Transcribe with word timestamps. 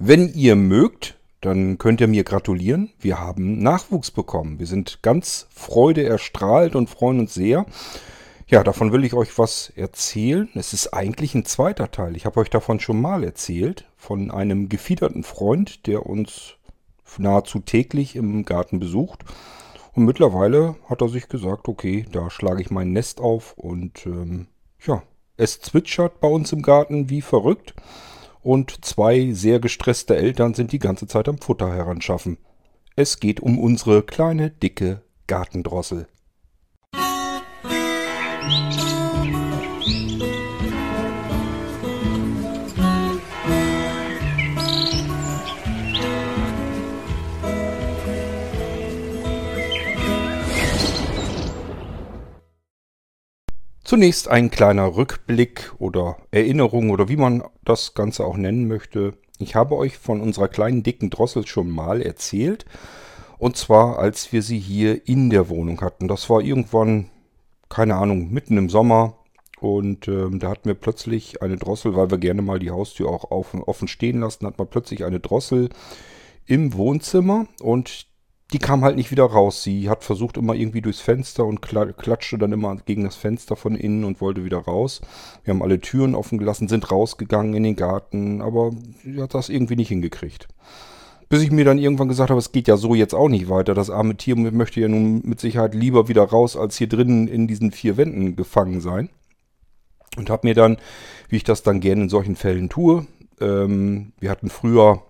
Wenn 0.00 0.32
ihr 0.32 0.54
mögt, 0.54 1.18
dann 1.40 1.76
könnt 1.76 2.00
ihr 2.00 2.06
mir 2.06 2.22
gratulieren. 2.22 2.90
Wir 3.00 3.18
haben 3.18 3.58
Nachwuchs 3.58 4.12
bekommen. 4.12 4.60
Wir 4.60 4.66
sind 4.66 5.02
ganz 5.02 5.48
freudeerstrahlt 5.50 6.76
und 6.76 6.88
freuen 6.88 7.18
uns 7.18 7.34
sehr. 7.34 7.66
Ja, 8.46 8.62
davon 8.62 8.92
will 8.92 9.04
ich 9.04 9.14
euch 9.14 9.36
was 9.38 9.72
erzählen. 9.74 10.48
Es 10.54 10.72
ist 10.72 10.94
eigentlich 10.94 11.34
ein 11.34 11.44
zweiter 11.44 11.90
Teil. 11.90 12.16
Ich 12.16 12.26
habe 12.26 12.38
euch 12.38 12.48
davon 12.48 12.78
schon 12.78 13.00
mal 13.00 13.24
erzählt. 13.24 13.86
Von 13.96 14.30
einem 14.30 14.68
gefiederten 14.68 15.24
Freund, 15.24 15.88
der 15.88 16.06
uns 16.06 16.54
nahezu 17.16 17.58
täglich 17.58 18.14
im 18.14 18.44
Garten 18.44 18.78
besucht. 18.78 19.24
Und 19.94 20.04
mittlerweile 20.04 20.76
hat 20.88 21.02
er 21.02 21.08
sich 21.08 21.28
gesagt, 21.28 21.66
okay, 21.66 22.06
da 22.12 22.30
schlage 22.30 22.62
ich 22.62 22.70
mein 22.70 22.92
Nest 22.92 23.20
auf 23.20 23.54
und 23.58 24.06
ähm, 24.06 24.46
ja, 24.86 25.02
es 25.36 25.60
zwitschert 25.60 26.20
bei 26.20 26.28
uns 26.28 26.52
im 26.52 26.62
Garten 26.62 27.10
wie 27.10 27.20
verrückt. 27.20 27.74
Und 28.42 28.84
zwei 28.84 29.32
sehr 29.32 29.60
gestresste 29.60 30.16
Eltern 30.16 30.54
sind 30.54 30.72
die 30.72 30.78
ganze 30.78 31.06
Zeit 31.06 31.28
am 31.28 31.38
Futter 31.38 31.72
heranschaffen. 31.72 32.38
Es 32.96 33.20
geht 33.20 33.40
um 33.40 33.58
unsere 33.58 34.02
kleine, 34.02 34.50
dicke 34.50 35.02
Gartendrossel. 35.26 36.08
Zunächst 53.88 54.28
ein 54.28 54.50
kleiner 54.50 54.96
Rückblick 54.96 55.72
oder 55.78 56.18
Erinnerung 56.30 56.90
oder 56.90 57.08
wie 57.08 57.16
man 57.16 57.42
das 57.64 57.94
Ganze 57.94 58.22
auch 58.22 58.36
nennen 58.36 58.68
möchte. 58.68 59.14
Ich 59.38 59.54
habe 59.54 59.76
euch 59.76 59.96
von 59.96 60.20
unserer 60.20 60.48
kleinen 60.48 60.82
dicken 60.82 61.08
Drossel 61.08 61.46
schon 61.46 61.70
mal 61.70 62.02
erzählt. 62.02 62.66
Und 63.38 63.56
zwar, 63.56 63.98
als 63.98 64.30
wir 64.30 64.42
sie 64.42 64.58
hier 64.58 65.08
in 65.08 65.30
der 65.30 65.48
Wohnung 65.48 65.80
hatten. 65.80 66.06
Das 66.06 66.28
war 66.28 66.42
irgendwann, 66.42 67.08
keine 67.70 67.94
Ahnung, 67.94 68.30
mitten 68.30 68.58
im 68.58 68.68
Sommer. 68.68 69.16
Und 69.58 70.06
ähm, 70.06 70.38
da 70.38 70.50
hatten 70.50 70.68
wir 70.68 70.74
plötzlich 70.74 71.40
eine 71.40 71.56
Drossel, 71.56 71.96
weil 71.96 72.10
wir 72.10 72.18
gerne 72.18 72.42
mal 72.42 72.58
die 72.58 72.70
Haustür 72.70 73.08
auch 73.08 73.30
offen 73.30 73.88
stehen 73.88 74.20
lassen, 74.20 74.46
hat 74.46 74.58
man 74.58 74.68
plötzlich 74.68 75.06
eine 75.06 75.18
Drossel 75.18 75.70
im 76.44 76.74
Wohnzimmer. 76.74 77.46
Und 77.62 78.07
die 78.52 78.58
kam 78.58 78.82
halt 78.82 78.96
nicht 78.96 79.10
wieder 79.10 79.24
raus. 79.24 79.62
Sie 79.62 79.90
hat 79.90 80.04
versucht 80.04 80.38
immer 80.38 80.54
irgendwie 80.54 80.80
durchs 80.80 81.00
Fenster 81.00 81.44
und 81.44 81.60
klatschte 81.60 82.38
dann 82.38 82.52
immer 82.52 82.76
gegen 82.76 83.04
das 83.04 83.16
Fenster 83.16 83.56
von 83.56 83.74
innen 83.74 84.04
und 84.04 84.20
wollte 84.20 84.44
wieder 84.44 84.58
raus. 84.58 85.02
Wir 85.44 85.52
haben 85.52 85.62
alle 85.62 85.80
Türen 85.80 86.14
offen 86.14 86.38
gelassen, 86.38 86.68
sind 86.68 86.90
rausgegangen 86.90 87.54
in 87.54 87.62
den 87.62 87.76
Garten, 87.76 88.40
aber 88.40 88.70
sie 89.04 89.20
hat 89.20 89.34
das 89.34 89.50
irgendwie 89.50 89.76
nicht 89.76 89.88
hingekriegt. 89.88 90.48
Bis 91.28 91.42
ich 91.42 91.50
mir 91.50 91.66
dann 91.66 91.78
irgendwann 91.78 92.08
gesagt 92.08 92.30
habe, 92.30 92.38
es 92.38 92.52
geht 92.52 92.68
ja 92.68 92.78
so 92.78 92.94
jetzt 92.94 93.14
auch 93.14 93.28
nicht 93.28 93.50
weiter. 93.50 93.74
Das 93.74 93.90
arme 93.90 94.16
Tier 94.16 94.34
möchte 94.34 94.80
ja 94.80 94.88
nun 94.88 95.20
mit 95.26 95.40
Sicherheit 95.40 95.74
lieber 95.74 96.08
wieder 96.08 96.22
raus, 96.22 96.56
als 96.56 96.78
hier 96.78 96.88
drinnen 96.88 97.28
in 97.28 97.46
diesen 97.46 97.70
vier 97.70 97.98
Wänden 97.98 98.34
gefangen 98.34 98.80
sein. 98.80 99.10
Und 100.16 100.30
habe 100.30 100.48
mir 100.48 100.54
dann, 100.54 100.78
wie 101.28 101.36
ich 101.36 101.44
das 101.44 101.62
dann 101.62 101.80
gerne 101.80 102.04
in 102.04 102.08
solchen 102.08 102.34
Fällen 102.34 102.70
tue, 102.70 103.06
ähm, 103.40 104.12
wir 104.18 104.30
hatten 104.30 104.48
früher, 104.48 105.02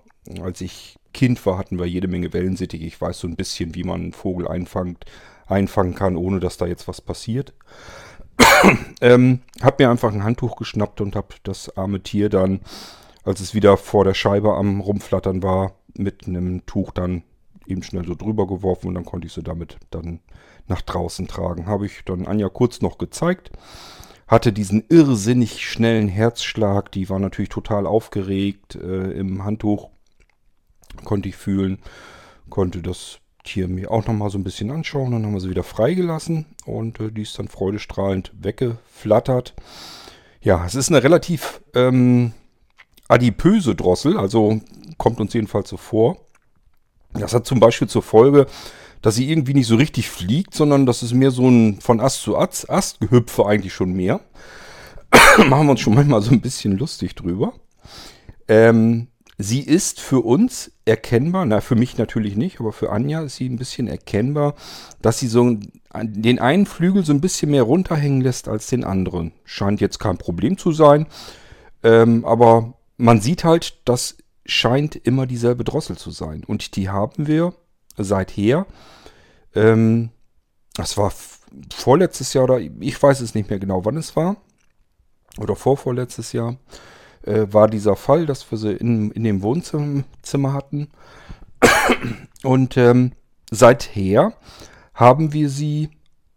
als 0.42 0.60
ich 0.60 0.97
Kind 1.12 1.44
war, 1.46 1.58
hatten 1.58 1.78
wir 1.78 1.86
jede 1.86 2.08
Menge 2.08 2.32
Wellensittich. 2.32 2.82
Ich 2.82 3.00
weiß 3.00 3.18
so 3.20 3.28
ein 3.28 3.36
bisschen, 3.36 3.74
wie 3.74 3.84
man 3.84 4.00
einen 4.00 4.12
Vogel 4.12 4.48
einfangt, 4.48 5.04
einfangen 5.46 5.94
kann, 5.94 6.16
ohne 6.16 6.40
dass 6.40 6.56
da 6.56 6.66
jetzt 6.66 6.88
was 6.88 7.00
passiert. 7.00 7.54
ähm, 9.00 9.40
hab 9.60 9.78
mir 9.78 9.90
einfach 9.90 10.12
ein 10.12 10.24
Handtuch 10.24 10.56
geschnappt 10.56 11.00
und 11.00 11.16
hab 11.16 11.34
das 11.44 11.76
arme 11.76 12.02
Tier 12.02 12.28
dann, 12.28 12.60
als 13.24 13.40
es 13.40 13.54
wieder 13.54 13.76
vor 13.76 14.04
der 14.04 14.14
Scheibe 14.14 14.54
am 14.54 14.80
Rumflattern 14.80 15.42
war, 15.42 15.72
mit 15.94 16.26
einem 16.26 16.64
Tuch 16.66 16.92
dann 16.92 17.22
eben 17.66 17.82
schnell 17.82 18.06
so 18.06 18.14
drüber 18.14 18.46
geworfen 18.46 18.88
und 18.88 18.94
dann 18.94 19.04
konnte 19.04 19.26
ich 19.26 19.32
sie 19.32 19.42
damit 19.42 19.78
dann 19.90 20.20
nach 20.66 20.82
draußen 20.82 21.28
tragen. 21.28 21.66
Habe 21.66 21.86
ich 21.86 22.02
dann 22.04 22.26
Anja 22.26 22.48
kurz 22.48 22.80
noch 22.80 22.98
gezeigt. 22.98 23.50
Hatte 24.26 24.52
diesen 24.52 24.84
irrsinnig 24.88 25.66
schnellen 25.66 26.08
Herzschlag, 26.08 26.92
die 26.92 27.08
war 27.08 27.18
natürlich 27.18 27.48
total 27.48 27.86
aufgeregt 27.86 28.74
äh, 28.74 29.12
im 29.12 29.44
Handtuch 29.44 29.88
konnte 31.04 31.28
ich 31.28 31.36
fühlen, 31.36 31.78
konnte 32.50 32.82
das 32.82 33.18
Tier 33.44 33.68
mir 33.68 33.90
auch 33.90 34.06
nochmal 34.06 34.30
so 34.30 34.38
ein 34.38 34.44
bisschen 34.44 34.70
anschauen. 34.70 35.12
Dann 35.12 35.24
haben 35.24 35.32
wir 35.32 35.40
sie 35.40 35.50
wieder 35.50 35.62
freigelassen 35.62 36.46
und 36.66 37.00
äh, 37.00 37.10
die 37.10 37.22
ist 37.22 37.38
dann 37.38 37.48
freudestrahlend 37.48 38.32
weggeflattert. 38.38 39.54
Ja, 40.40 40.64
es 40.66 40.74
ist 40.74 40.90
eine 40.90 41.02
relativ 41.02 41.60
ähm, 41.74 42.32
adipöse 43.08 43.74
Drossel, 43.74 44.18
also 44.18 44.60
kommt 44.98 45.20
uns 45.20 45.32
jedenfalls 45.32 45.70
so 45.70 45.76
vor. 45.76 46.18
Das 47.14 47.32
hat 47.32 47.46
zum 47.46 47.58
Beispiel 47.58 47.88
zur 47.88 48.02
Folge, 48.02 48.46
dass 49.00 49.14
sie 49.14 49.30
irgendwie 49.30 49.54
nicht 49.54 49.66
so 49.66 49.76
richtig 49.76 50.10
fliegt, 50.10 50.54
sondern 50.54 50.84
das 50.84 51.02
ist 51.02 51.14
mehr 51.14 51.30
so 51.30 51.48
ein 51.48 51.80
von 51.80 52.00
Ast 52.00 52.22
zu 52.22 52.36
Ast, 52.36 52.68
Astgehüpfe 52.68 53.46
eigentlich 53.46 53.72
schon 53.72 53.92
mehr. 53.92 54.20
Machen 55.48 55.66
wir 55.66 55.70
uns 55.70 55.80
schon 55.80 55.94
manchmal 55.94 56.20
so 56.20 56.32
ein 56.32 56.40
bisschen 56.40 56.76
lustig 56.76 57.14
drüber. 57.14 57.54
Ähm, 58.46 59.08
Sie 59.40 59.60
ist 59.60 60.00
für 60.00 60.20
uns 60.20 60.72
erkennbar, 60.88 61.44
na 61.44 61.60
für 61.60 61.76
mich 61.76 61.98
natürlich 61.98 62.36
nicht, 62.36 62.60
aber 62.60 62.72
für 62.72 62.90
Anja 62.90 63.22
ist 63.22 63.36
sie 63.36 63.48
ein 63.48 63.56
bisschen 63.56 63.86
erkennbar, 63.86 64.54
dass 65.02 65.18
sie 65.18 65.28
so 65.28 65.56
den 66.02 66.38
einen 66.38 66.66
Flügel 66.66 67.04
so 67.04 67.12
ein 67.12 67.20
bisschen 67.20 67.50
mehr 67.50 67.62
runterhängen 67.62 68.20
lässt 68.20 68.48
als 68.48 68.68
den 68.68 68.84
anderen. 68.84 69.32
Scheint 69.44 69.80
jetzt 69.80 69.98
kein 69.98 70.18
Problem 70.18 70.58
zu 70.58 70.72
sein, 70.72 71.06
ähm, 71.82 72.24
aber 72.24 72.74
man 72.96 73.20
sieht 73.20 73.44
halt, 73.44 73.78
das 73.84 74.16
scheint 74.44 74.96
immer 74.96 75.26
dieselbe 75.26 75.62
Drossel 75.62 75.96
zu 75.96 76.10
sein. 76.10 76.42
Und 76.44 76.74
die 76.76 76.88
haben 76.88 77.26
wir 77.26 77.54
seither, 77.96 78.66
ähm, 79.54 80.10
das 80.74 80.96
war 80.96 81.12
vorletztes 81.72 82.32
Jahr 82.32 82.44
oder 82.44 82.58
ich 82.58 83.00
weiß 83.00 83.20
es 83.20 83.34
nicht 83.34 83.50
mehr 83.50 83.58
genau, 83.58 83.84
wann 83.84 83.96
es 83.96 84.16
war, 84.16 84.36
oder 85.38 85.54
vorvorletztes 85.54 86.32
Jahr, 86.32 86.56
äh, 87.22 87.46
war 87.50 87.68
dieser 87.68 87.96
Fall, 87.96 88.26
dass 88.26 88.50
wir 88.50 88.58
sie 88.58 88.72
in, 88.72 89.10
in 89.12 89.24
dem 89.24 89.42
Wohnzimmer 89.42 90.52
hatten. 90.52 90.88
Und 92.42 92.76
ähm, 92.76 93.12
seither 93.50 94.34
haben 94.94 95.32
wir 95.32 95.48
sie 95.48 95.90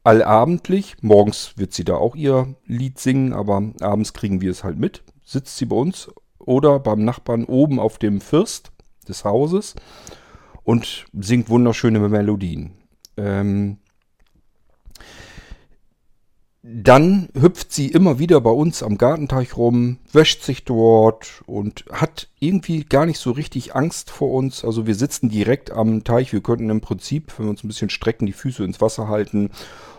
allabendlich, 0.04 0.96
morgens 1.02 1.54
wird 1.58 1.74
sie 1.74 1.84
da 1.84 1.96
auch 1.96 2.16
ihr 2.16 2.56
Lied 2.66 3.00
singen, 3.00 3.34
aber 3.34 3.72
abends 3.82 4.14
kriegen 4.14 4.42
wir 4.42 4.52
es 4.52 4.64
halt 4.64 4.80
mit, 4.80 5.04
sitzt 5.24 5.58
sie 5.58 5.66
bei 5.66 5.76
uns 5.76 6.10
oder 6.40 6.80
beim 6.80 7.06
Nachbarn 7.06 7.46
oben 7.46 7.80
auf 7.80 7.98
dem 7.98 8.20
First 8.20 8.72
des 9.08 9.26
Hauses 9.26 9.76
und 10.64 11.06
singt 11.14 11.50
wunderschöne 11.50 12.00
Melodien. 12.00 12.74
Ähm, 13.18 13.78
dann 16.64 17.30
hüpft 17.34 17.72
sie 17.72 17.88
immer 17.88 18.20
wieder 18.20 18.40
bei 18.40 18.52
uns 18.52 18.84
am 18.84 19.00
Gartenteich 19.00 19.58
rum, 19.58 19.98
wäscht 20.12 20.44
sich 20.44 20.64
dort 20.64 21.42
und 21.48 21.86
hat 21.92 22.30
irgendwie 22.40 22.84
gar 22.84 23.08
nicht 23.08 23.18
so 23.18 23.32
richtig 23.32 23.76
Angst 23.76 24.12
vor 24.12 24.32
uns. 24.32 24.64
Also 24.64 24.86
wir 24.86 24.94
sitzen 24.94 25.30
direkt 25.30 25.72
am 25.72 26.04
Teich. 26.04 26.32
Wir 26.34 26.42
könnten 26.42 26.70
im 26.70 26.82
Prinzip, 26.82 27.34
wenn 27.38 27.48
wir 27.48 27.50
uns 27.50 27.64
ein 27.64 27.68
bisschen 27.68 27.90
strecken, 27.90 28.28
die 28.28 28.34
Füße 28.34 28.64
ins 28.64 28.80
Wasser 28.80 29.08
halten. 29.08 29.50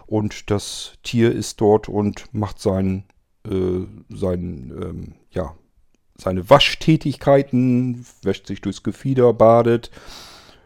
Und 0.06 0.50
das 0.50 0.92
Tier 1.02 1.32
ist 1.32 1.60
dort 1.60 1.88
und 1.88 2.32
macht 2.32 2.60
sein, 2.60 3.04
äh, 3.44 3.86
sein, 4.14 4.72
ähm, 4.80 5.14
ja, 5.32 5.56
seine 6.16 6.48
Waschtätigkeiten, 6.48 8.06
wäscht 8.22 8.46
sich 8.46 8.60
durchs 8.60 8.84
Gefieder, 8.84 9.32
badet 9.32 9.90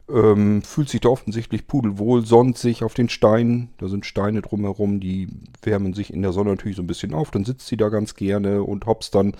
ähm, 0.08 0.62
fühlt 0.62 0.88
sich 0.88 1.00
da 1.00 1.08
offensichtlich 1.08 1.66
pudelwohl, 1.66 2.24
sonnt 2.24 2.58
sich 2.58 2.84
auf 2.84 2.94
den 2.94 3.08
Steinen. 3.08 3.70
Da 3.78 3.88
sind 3.88 4.06
Steine 4.06 4.42
drumherum, 4.42 5.00
die 5.00 5.28
wärmen 5.62 5.94
sich 5.94 6.12
in 6.12 6.22
der 6.22 6.32
Sonne 6.32 6.50
natürlich 6.50 6.76
so 6.76 6.82
ein 6.82 6.86
bisschen 6.86 7.12
auf. 7.12 7.30
Dann 7.30 7.44
sitzt 7.44 7.66
sie 7.66 7.76
da 7.76 7.88
ganz 7.88 8.14
gerne 8.14 8.62
und 8.62 8.86
hopst 8.86 9.14
dann 9.14 9.34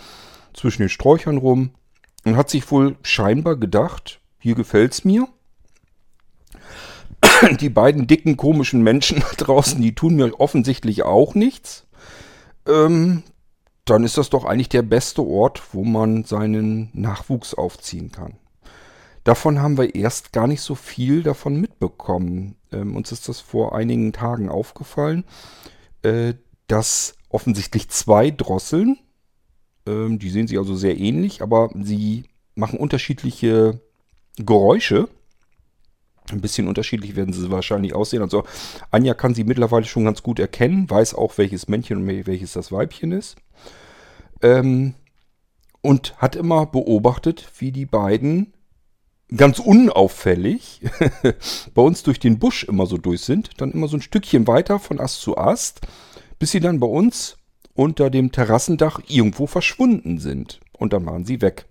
zwischen 0.52 0.82
den 0.82 0.88
Sträuchern 0.88 1.38
rum. 1.38 1.70
Und 2.24 2.36
hat 2.36 2.50
sich 2.50 2.68
wohl 2.72 2.96
scheinbar 3.02 3.54
gedacht, 3.54 4.20
hier 4.40 4.56
gefällt's 4.56 5.04
mir. 5.04 5.28
Die 7.60 7.68
beiden 7.68 8.08
dicken, 8.08 8.36
komischen 8.36 8.82
Menschen 8.82 9.20
da 9.36 9.44
draußen, 9.44 9.80
die 9.80 9.94
tun 9.94 10.16
mir 10.16 10.40
offensichtlich 10.40 11.04
auch 11.04 11.34
nichts. 11.34 11.86
Ähm, 12.66 13.22
dann 13.84 14.02
ist 14.02 14.18
das 14.18 14.30
doch 14.30 14.44
eigentlich 14.44 14.68
der 14.68 14.82
beste 14.82 15.22
Ort, 15.22 15.62
wo 15.72 15.84
man 15.84 16.24
seinen 16.24 16.90
Nachwuchs 16.92 17.54
aufziehen 17.54 18.10
kann. 18.10 18.34
Davon 19.26 19.60
haben 19.60 19.76
wir 19.76 19.96
erst 19.96 20.32
gar 20.32 20.46
nicht 20.46 20.60
so 20.60 20.76
viel 20.76 21.24
davon 21.24 21.60
mitbekommen. 21.60 22.54
Ähm, 22.70 22.94
uns 22.94 23.10
ist 23.10 23.28
das 23.28 23.40
vor 23.40 23.74
einigen 23.74 24.12
Tagen 24.12 24.48
aufgefallen, 24.48 25.24
äh, 26.02 26.34
dass 26.68 27.16
offensichtlich 27.28 27.88
zwei 27.88 28.30
Drosseln, 28.30 29.00
ähm, 29.84 30.20
die 30.20 30.30
sehen 30.30 30.46
sich 30.46 30.58
also 30.58 30.76
sehr 30.76 30.96
ähnlich, 30.96 31.42
aber 31.42 31.70
sie 31.74 32.26
machen 32.54 32.78
unterschiedliche 32.78 33.80
Geräusche. 34.36 35.08
Ein 36.30 36.40
bisschen 36.40 36.68
unterschiedlich 36.68 37.16
werden 37.16 37.34
sie 37.34 37.50
wahrscheinlich 37.50 37.96
aussehen. 37.96 38.22
Also 38.22 38.44
Anja 38.92 39.14
kann 39.14 39.34
sie 39.34 39.42
mittlerweile 39.42 39.86
schon 39.86 40.04
ganz 40.04 40.22
gut 40.22 40.38
erkennen, 40.38 40.88
weiß 40.88 41.16
auch, 41.16 41.36
welches 41.36 41.66
Männchen 41.66 41.96
und 41.96 42.26
welches 42.28 42.52
das 42.52 42.70
Weibchen 42.70 43.10
ist. 43.10 43.34
Ähm, 44.40 44.94
und 45.82 46.16
hat 46.18 46.36
immer 46.36 46.64
beobachtet, 46.66 47.50
wie 47.58 47.72
die 47.72 47.86
beiden 47.86 48.52
ganz 49.34 49.58
unauffällig 49.58 50.82
bei 51.74 51.82
uns 51.82 52.02
durch 52.02 52.20
den 52.20 52.38
Busch 52.38 52.64
immer 52.64 52.86
so 52.86 52.96
durch 52.96 53.22
sind, 53.22 53.50
dann 53.60 53.72
immer 53.72 53.88
so 53.88 53.96
ein 53.96 54.02
Stückchen 54.02 54.46
weiter 54.46 54.78
von 54.78 55.00
Ast 55.00 55.20
zu 55.20 55.36
Ast, 55.36 55.80
bis 56.38 56.52
sie 56.52 56.60
dann 56.60 56.80
bei 56.80 56.86
uns 56.86 57.36
unter 57.74 58.10
dem 58.10 58.32
Terrassendach 58.32 59.00
irgendwo 59.08 59.46
verschwunden 59.46 60.18
sind. 60.18 60.60
Und 60.72 60.92
dann 60.92 61.06
waren 61.06 61.24
sie 61.24 61.40
weg. 61.42 61.66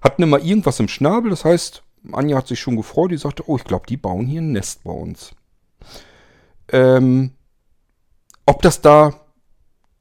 Hatten 0.00 0.22
immer 0.22 0.40
irgendwas 0.40 0.80
im 0.80 0.88
Schnabel, 0.88 1.30
das 1.30 1.44
heißt, 1.44 1.82
Anja 2.12 2.36
hat 2.36 2.48
sich 2.48 2.60
schon 2.60 2.76
gefreut, 2.76 3.12
die 3.12 3.16
sagte, 3.16 3.44
oh, 3.48 3.56
ich 3.56 3.64
glaube, 3.64 3.86
die 3.86 3.96
bauen 3.96 4.26
hier 4.26 4.40
ein 4.40 4.52
Nest 4.52 4.84
bei 4.84 4.92
uns. 4.92 5.34
Ähm, 6.70 7.32
ob 8.46 8.62
das 8.62 8.80
da 8.80 9.14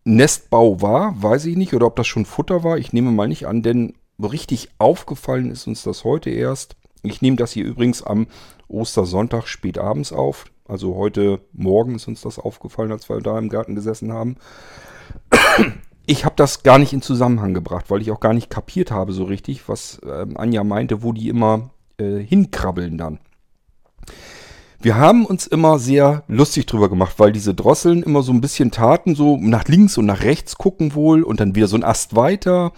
Nestbau 0.04 0.82
war, 0.82 1.22
weiß 1.22 1.46
ich 1.46 1.58
nicht, 1.58 1.74
oder 1.74 1.88
ob 1.88 1.96
das 1.96 2.08
schon 2.08 2.26
Futter 2.26 2.64
war, 2.64 2.78
ich 2.78 2.94
nehme 2.94 3.12
mal 3.12 3.28
nicht 3.28 3.46
an, 3.48 3.62
denn 3.62 3.94
richtig 4.20 4.70
aufgefallen 4.78 5.52
ist 5.52 5.68
uns 5.68 5.84
das 5.84 6.04
heute 6.04 6.30
erst. 6.30 6.76
Ich 7.04 7.22
nehme 7.22 7.38
das 7.38 7.52
hier 7.52 7.66
übrigens 7.66 8.04
am 8.04 8.28
Ostersonntag 8.68 9.48
spät 9.48 9.78
abends 9.78 10.14
auf. 10.14 10.46
Also 10.68 10.96
heute 10.96 11.42
Morgen 11.52 11.96
ist 11.96 12.08
uns 12.08 12.22
das 12.22 12.40
aufgefallen, 12.40 12.92
als 12.92 13.10
wir 13.10 13.20
da 13.20 13.38
im 13.38 13.50
Garten 13.50 13.76
gesessen 13.76 14.14
haben. 14.14 14.38
Ich 16.06 16.26
habe 16.26 16.36
das 16.36 16.64
gar 16.64 16.78
nicht 16.78 16.94
in 16.94 17.02
Zusammenhang 17.02 17.54
gebracht, 17.54 17.86
weil 17.90 18.02
ich 18.02 18.12
auch 18.12 18.20
gar 18.20 18.34
nicht 18.34 18.50
kapiert 18.50 18.92
habe 18.92 19.14
so 19.14 19.24
richtig, 19.24 19.68
was 19.68 20.00
äh, 20.00 20.26
Anja 20.36 20.64
meinte, 20.64 21.04
wo 21.04 21.14
die 21.14 21.30
immer 21.30 21.72
äh, 21.98 22.20
hinkrabbeln 22.20 22.98
dann. 22.98 23.20
Wir 24.80 24.96
haben 24.96 25.26
uns 25.26 25.46
immer 25.46 25.78
sehr 25.78 26.24
lustig 26.28 26.66
drüber 26.66 26.90
gemacht, 26.90 27.16
weil 27.18 27.32
diese 27.32 27.54
Drosseln 27.54 28.02
immer 28.02 28.24
so 28.24 28.32
ein 28.32 28.42
bisschen 28.42 28.72
taten, 28.72 29.14
so 29.14 29.38
nach 29.38 29.68
links 29.68 29.98
und 29.98 30.08
nach 30.08 30.24
rechts 30.24 30.58
gucken 30.58 30.96
wohl 30.96 31.22
und 31.22 31.40
dann 31.40 31.54
wieder 31.54 31.68
so 31.68 31.76
ein 31.76 31.84
Ast 31.84 32.16
weiter. 32.16 32.74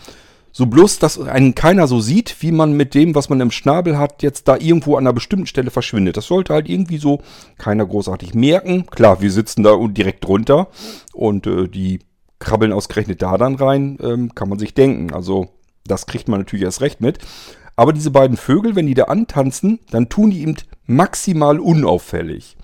So 0.56 0.68
bloß, 0.68 1.00
dass 1.00 1.20
einen 1.20 1.56
keiner 1.56 1.88
so 1.88 2.00
sieht, 2.00 2.36
wie 2.42 2.52
man 2.52 2.74
mit 2.74 2.94
dem, 2.94 3.16
was 3.16 3.28
man 3.28 3.42
im 3.42 3.50
Schnabel 3.50 3.98
hat, 3.98 4.22
jetzt 4.22 4.48
da 4.48 4.56
irgendwo 4.56 4.96
an 4.96 5.04
einer 5.04 5.14
bestimmten 5.14 5.48
Stelle 5.48 5.72
verschwindet. 5.72 6.16
Das 6.16 6.28
sollte 6.28 6.54
halt 6.54 6.70
irgendwie 6.70 7.00
so 7.00 7.22
keiner 7.58 7.88
großartig 7.88 8.36
merken. 8.36 8.86
Klar, 8.86 9.20
wir 9.20 9.32
sitzen 9.32 9.64
da 9.64 9.76
direkt 9.88 10.24
drunter 10.24 10.68
und 11.12 11.48
äh, 11.48 11.68
die 11.68 12.02
krabbeln 12.38 12.72
ausgerechnet 12.72 13.24
da 13.24 13.38
dann 13.38 13.56
rein, 13.56 13.98
ähm, 14.00 14.36
kann 14.36 14.48
man 14.48 14.60
sich 14.60 14.76
denken. 14.76 15.12
Also 15.12 15.48
das 15.86 16.06
kriegt 16.06 16.28
man 16.28 16.42
natürlich 16.42 16.66
erst 16.66 16.82
recht 16.82 17.02
mit. 17.02 17.18
Aber 17.76 17.92
diese 17.92 18.12
beiden 18.12 18.38
Vögel, 18.38 18.76
wenn 18.76 18.86
die 18.86 18.94
da 18.94 19.06
antanzen, 19.06 19.80
dann 19.90 20.08
tun 20.08 20.30
die 20.30 20.44
eben 20.44 20.56
maximal 20.86 21.60
unauffällig. 21.60 22.58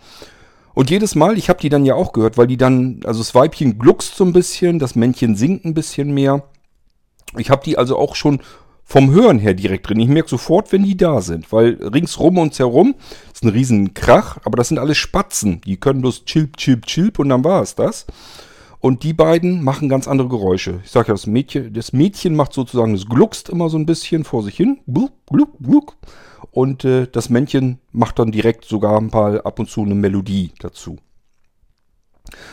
Und 0.76 0.92
jedes 0.92 1.16
Mal, 1.16 1.40
ich 1.40 1.50
habe 1.50 1.60
die 1.60 1.70
dann 1.70 1.86
ja 1.86 1.96
auch 1.96 2.14
gehört, 2.14 2.38
weil 2.38 2.46
die 2.46 2.58
dann, 2.58 3.00
also 3.04 3.20
das 3.20 3.34
Weibchen 3.34 3.80
gluckst 3.80 4.16
so 4.16 4.24
ein 4.24 4.34
bisschen, 4.34 4.78
das 4.78 4.96
Männchen 4.96 5.36
singt 5.36 5.66
ein 5.66 5.74
bisschen 5.74 6.14
mehr. 6.14 6.44
Ich 7.38 7.50
habe 7.50 7.64
die 7.64 7.78
also 7.78 7.98
auch 7.98 8.16
schon 8.16 8.42
vom 8.84 9.12
Hören 9.12 9.38
her 9.38 9.54
direkt 9.54 9.88
drin. 9.88 10.00
Ich 10.00 10.08
merke 10.08 10.30
sofort, 10.30 10.72
wenn 10.72 10.84
die 10.84 10.98
da 10.98 11.22
sind, 11.22 11.52
weil 11.52 11.76
ringsrum 11.76 12.40
uns 12.40 12.58
herum 12.58 12.96
ist 13.32 13.44
ein 13.44 13.50
riesen 13.50 13.94
Krach, 13.94 14.40
aber 14.46 14.58
das 14.58 14.70
sind 14.70 14.80
alles 14.80 14.98
Spatzen. 14.98 15.62
Die 15.62 15.78
können 15.78 16.02
bloß 16.02 16.26
chilp, 16.26 16.58
chilp, 16.58 16.88
chilp 16.88 17.20
und 17.20 17.30
dann 17.30 17.44
war 17.44 17.62
es 17.62 17.76
das. 17.76 18.08
Und 18.80 19.04
die 19.04 19.14
beiden 19.14 19.64
machen 19.64 19.90
ganz 19.90 20.08
andere 20.08 20.30
Geräusche. 20.30 20.80
Ich 20.84 20.90
sage 20.90 21.10
ja, 21.10 21.14
das 21.14 21.28
Mädchen, 21.28 21.72
das 21.72 21.94
Mädchen 21.94 22.36
macht 22.36 22.54
sozusagen, 22.54 22.94
das 22.94 23.06
gluckst 23.06 23.50
immer 23.50 23.70
so 23.70 23.78
ein 23.78 23.86
bisschen 23.86 24.24
vor 24.24 24.42
sich 24.42 24.56
hin. 24.56 24.80
Gluck, 24.88 25.12
gluck, 25.28 25.52
gluck. 25.60 25.96
Und 26.50 26.84
äh, 26.84 27.06
das 27.06 27.30
Männchen 27.30 27.80
macht 27.92 28.18
dann 28.18 28.32
direkt 28.32 28.66
sogar 28.66 28.98
ein 28.98 29.12
paar 29.12 29.46
ab 29.46 29.60
und 29.60 29.70
zu 29.70 29.84
eine 29.84 29.96
Melodie 29.96 30.52
dazu. 30.60 30.98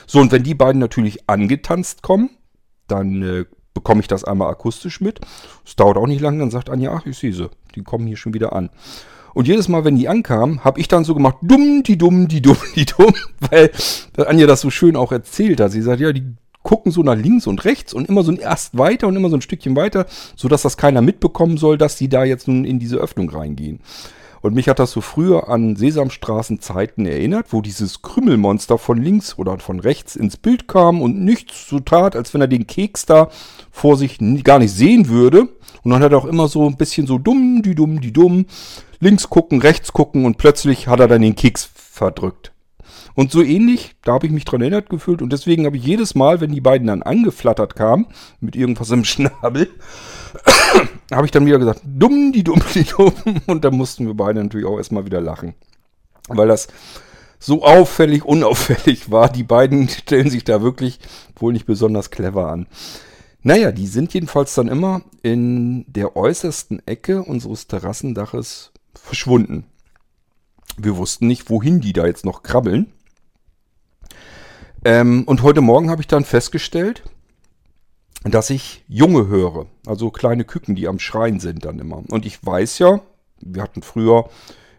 So, 0.07 0.21
und 0.21 0.33
wenn 0.33 0.43
die 0.43 0.55
beiden 0.55 0.81
natürlich 0.81 1.29
angetanzt 1.31 2.03
kommen, 2.03 2.31
dann 2.89 3.23
äh, 3.23 3.45
bekomme 3.77 4.01
ich 4.01 4.09
das 4.09 4.25
einmal 4.25 4.49
akustisch 4.49 5.03
mit. 5.03 5.21
Es 5.67 5.77
dauert 5.77 5.99
auch 5.99 6.07
nicht 6.07 6.23
lange, 6.23 6.39
dann 6.39 6.51
sagt 6.51 6.71
Anja, 6.71 6.95
ach, 6.95 7.05
ich 7.05 7.19
sehe 7.19 7.35
sie. 7.35 7.51
Die 7.75 7.83
kommen 7.83 8.07
hier 8.07 8.17
schon 8.17 8.33
wieder 8.33 8.55
an. 8.55 8.71
Und 9.35 9.47
jedes 9.47 9.69
Mal, 9.69 9.85
wenn 9.85 9.97
die 9.97 10.09
ankamen, 10.09 10.65
habe 10.65 10.81
ich 10.81 10.89
dann 10.89 11.05
so 11.05 11.13
gemacht, 11.13 11.37
dumm, 11.43 11.83
die 11.83 11.99
dumm, 11.99 12.27
die 12.27 12.41
dumm, 12.41 12.57
die 12.75 12.87
dumm, 12.87 13.13
weil 13.51 13.71
Anja 14.17 14.47
das 14.47 14.63
so 14.63 14.71
schön 14.71 14.97
auch 14.97 15.13
erzählt 15.13 15.61
hat. 15.61 15.73
Sie 15.73 15.83
sagt, 15.83 16.01
ja, 16.01 16.11
die 16.15 16.25
gucken 16.63 16.91
so 16.91 17.03
nach 17.03 17.17
links 17.17 17.47
und 17.47 17.63
rechts 17.67 17.93
und 17.93 18.09
immer 18.09 18.23
so 18.23 18.33
ein 18.33 18.39
erst 18.39 18.79
weiter 18.79 19.09
und 19.09 19.15
immer 19.15 19.29
so 19.29 19.37
ein 19.37 19.43
Stückchen 19.43 19.77
weiter, 19.77 20.07
sodass 20.37 20.63
das 20.63 20.79
keiner 20.79 21.03
mitbekommen 21.03 21.59
soll, 21.59 21.77
dass 21.77 21.97
die 21.97 22.09
da 22.09 22.25
jetzt 22.25 22.49
nun 22.49 22.65
in 22.65 22.79
diese 22.79 22.97
Öffnung 22.97 23.29
reingehen. 23.29 23.81
Und 24.41 24.55
mich 24.55 24.69
hat 24.69 24.79
das 24.79 24.93
so 24.93 25.01
früher 25.01 25.49
an 25.49 25.77
Sesamstraßenzeiten 25.77 27.05
erinnert, 27.05 27.53
wo 27.53 27.63
dieses 27.63 28.03
Krümmelmonster 28.03 28.79
von 28.79 29.03
links 29.03 29.37
oder 29.37 29.59
von 29.59 29.81
rechts 29.81 30.15
ins 30.15 30.37
Bild 30.37 30.69
kam 30.69 31.03
und 31.03 31.21
nichts 31.21 31.69
so 31.69 31.81
tat, 31.81 32.17
als 32.17 32.33
wenn 32.33 32.41
er 32.41 32.47
den 32.47 32.67
Keks 32.67 33.07
da 33.07 33.29
vor 33.77 33.99
sich 33.99 34.19
gar 34.43 34.59
nicht 34.59 34.73
sehen 34.73 35.09
würde. 35.09 35.49
Und 35.83 35.91
dann 35.91 36.03
hat 36.03 36.11
er 36.11 36.19
auch 36.19 36.25
immer 36.25 36.49
so 36.49 36.67
ein 36.67 36.79
bisschen 36.79 37.07
so 37.07 37.19
dumm, 37.19 37.61
die 37.63 37.75
dumm, 37.75 38.01
die 38.01 38.11
dumm, 38.11 38.47
links 39.01 39.29
gucken, 39.29 39.61
rechts 39.61 39.93
gucken 39.93 40.25
und 40.25 40.39
plötzlich 40.39 40.89
hat 40.89 40.99
er 40.99 41.09
dann 41.09 41.21
den 41.21 41.37
Keks 41.37 41.69
verdrückt. 41.75 42.53
Und 43.15 43.31
so 43.31 43.43
ähnlich, 43.43 43.95
da 44.03 44.15
habe 44.15 44.27
ich 44.27 44.33
mich 44.33 44.47
dran 44.47 44.63
erinnert 44.63 44.89
gefühlt 44.89 45.21
und 45.21 45.31
deswegen 45.31 45.67
habe 45.67 45.77
ich 45.77 45.85
jedes 45.85 46.15
Mal, 46.15 46.41
wenn 46.41 46.53
die 46.53 46.63
beiden 46.63 46.87
dann 46.87 47.03
angeflattert 47.03 47.77
kamen, 47.77 48.07
mit 48.41 48.57
irgendwas 48.57 48.91
im 48.91 49.05
Schnabel, 49.05 49.69
habe 51.13 51.27
ich 51.27 51.31
dann 51.31 51.45
wieder 51.45 51.59
gesagt, 51.59 51.83
dumm, 51.85 52.33
die 52.33 52.45
dumm, 52.45 52.63
die 52.75 52.85
dumm. 52.85 53.13
Und 53.47 53.63
da 53.63 53.71
mussten 53.71 54.07
wir 54.07 54.15
beide 54.15 54.43
natürlich 54.43 54.67
auch 54.67 54.79
erstmal 54.79 55.05
wieder 55.05 55.21
lachen. 55.21 55.55
Weil 56.29 56.49
das 56.49 56.69
so 57.39 57.63
auffällig, 57.63 58.25
unauffällig 58.25 59.11
war. 59.11 59.29
Die 59.29 59.45
beiden 59.45 59.91
stellen 59.91 60.31
sich 60.31 60.45
da 60.45 60.63
wirklich 60.63 60.99
wohl 61.37 61.53
nicht 61.53 61.67
besonders 61.67 62.11
clever 62.11 62.49
an. 62.49 62.67
Naja, 63.47 63.71
die 63.71 63.87
sind 63.87 64.13
jedenfalls 64.13 64.57
dann 64.57 64.67
immer 64.67 65.03
in 65.23 65.85
der 65.87 66.17
äußersten 66.17 66.85
Ecke 66.85 67.23
unseres 67.23 67.69
Terrassendaches 67.69 68.73
verschwunden. 68.93 69.67
Wir 70.77 70.97
wussten 70.97 71.29
nicht, 71.29 71.49
wohin 71.49 71.81
die 71.81 71.93
da 71.93 72.07
jetzt 72.07 72.25
noch 72.25 72.43
krabbeln. 72.43 72.93
Ähm, 74.85 75.23
und 75.27 75.45
heute 75.45 75.61
Morgen 75.61 75.91
habe 75.91 76.03
ich 76.03 76.09
dann 76.09 76.25
festgestellt, 76.25 77.05
dass 78.25 78.51
ich 78.51 78.83
Junge 78.89 79.29
höre. 79.29 79.67
Also 79.87 80.11
kleine 80.11 80.43
Küken, 80.43 80.75
die 80.75 80.89
am 80.89 80.99
Schreien 80.99 81.39
sind 81.39 81.67
dann 81.67 81.79
immer. 81.79 82.03
Und 82.11 82.27
ich 82.27 82.45
weiß 82.45 82.81
ja, 82.81 83.01
wir 83.39 83.63
hatten 83.63 83.83
früher, 83.83 84.29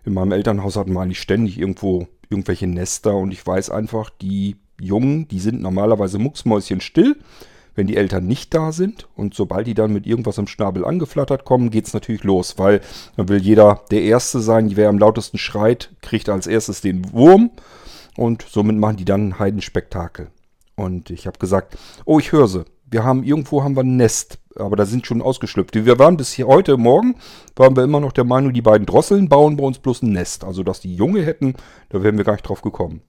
in 0.03 0.13
meinem 0.13 0.33
Elternhaus 0.33 0.75
hatten 0.75 0.91
wir 0.91 0.99
eigentlich 0.99 1.21
ständig 1.21 1.57
irgendwo 1.57 2.09
irgendwelche 2.29 2.67
Nester 2.67 3.15
und 3.15 3.31
ich 3.31 3.47
weiß 3.47 3.69
einfach, 3.69 4.09
die 4.09 4.57
Jungen, 4.81 5.29
die 5.29 5.39
sind 5.39 5.61
normalerweise 5.61 6.19
mucksmäuschen 6.19 6.81
still 6.81 7.15
wenn 7.77 7.87
die 7.87 7.95
Eltern 7.95 8.25
nicht 8.25 8.53
da 8.53 8.71
sind. 8.71 9.07
Und 9.15 9.35
sobald 9.35 9.67
die 9.67 9.75
dann 9.75 9.93
mit 9.93 10.05
irgendwas 10.05 10.37
im 10.39 10.47
Schnabel 10.47 10.83
angeflattert 10.83 11.45
kommen, 11.45 11.69
geht 11.69 11.87
es 11.87 11.93
natürlich 11.93 12.23
los, 12.23 12.57
weil 12.57 12.81
dann 13.15 13.29
will 13.29 13.37
jeder 13.37 13.81
der 13.91 14.01
Erste 14.01 14.41
sein. 14.41 14.75
Wer 14.75 14.89
am 14.89 14.97
lautesten 14.97 15.37
schreit, 15.37 15.91
kriegt 16.01 16.27
als 16.27 16.47
erstes 16.47 16.81
den 16.81 17.13
Wurm. 17.13 17.51
Und 18.17 18.41
somit 18.49 18.75
machen 18.77 18.97
die 18.97 19.05
dann 19.05 19.29
ein 19.29 19.39
Heidenspektakel. 19.39 20.29
Und 20.75 21.11
ich 21.11 21.27
habe 21.27 21.37
gesagt, 21.37 21.77
oh, 22.05 22.19
ich 22.19 22.31
höre 22.31 22.47
sie. 22.47 22.65
Wir 22.89 23.03
haben 23.03 23.23
irgendwo 23.23 23.63
haben 23.63 23.75
wir 23.75 23.83
ein 23.83 23.97
Nest, 23.97 24.39
aber 24.55 24.75
da 24.75 24.85
sind 24.85 25.05
schon 25.05 25.21
ausgeschlüpft. 25.21 25.75
Wir 25.75 25.99
waren 25.99 26.17
bis 26.17 26.31
hier 26.31 26.47
heute 26.47 26.77
Morgen, 26.77 27.15
waren 27.55 27.75
wir 27.75 27.83
immer 27.83 27.99
noch 27.99 28.13
der 28.13 28.23
Meinung, 28.23 28.53
die 28.53 28.61
beiden 28.61 28.85
Drosseln 28.85 29.29
bauen 29.29 29.57
bei 29.57 29.63
uns 29.63 29.79
bloß 29.79 30.03
ein 30.03 30.13
Nest. 30.13 30.43
Also, 30.43 30.63
dass 30.63 30.79
die 30.79 30.95
Junge 30.95 31.21
hätten, 31.21 31.55
da 31.89 32.01
wären 32.01 32.17
wir 32.17 32.23
gar 32.23 32.33
nicht 32.33 32.47
drauf 32.47 32.61
gekommen. 32.61 33.01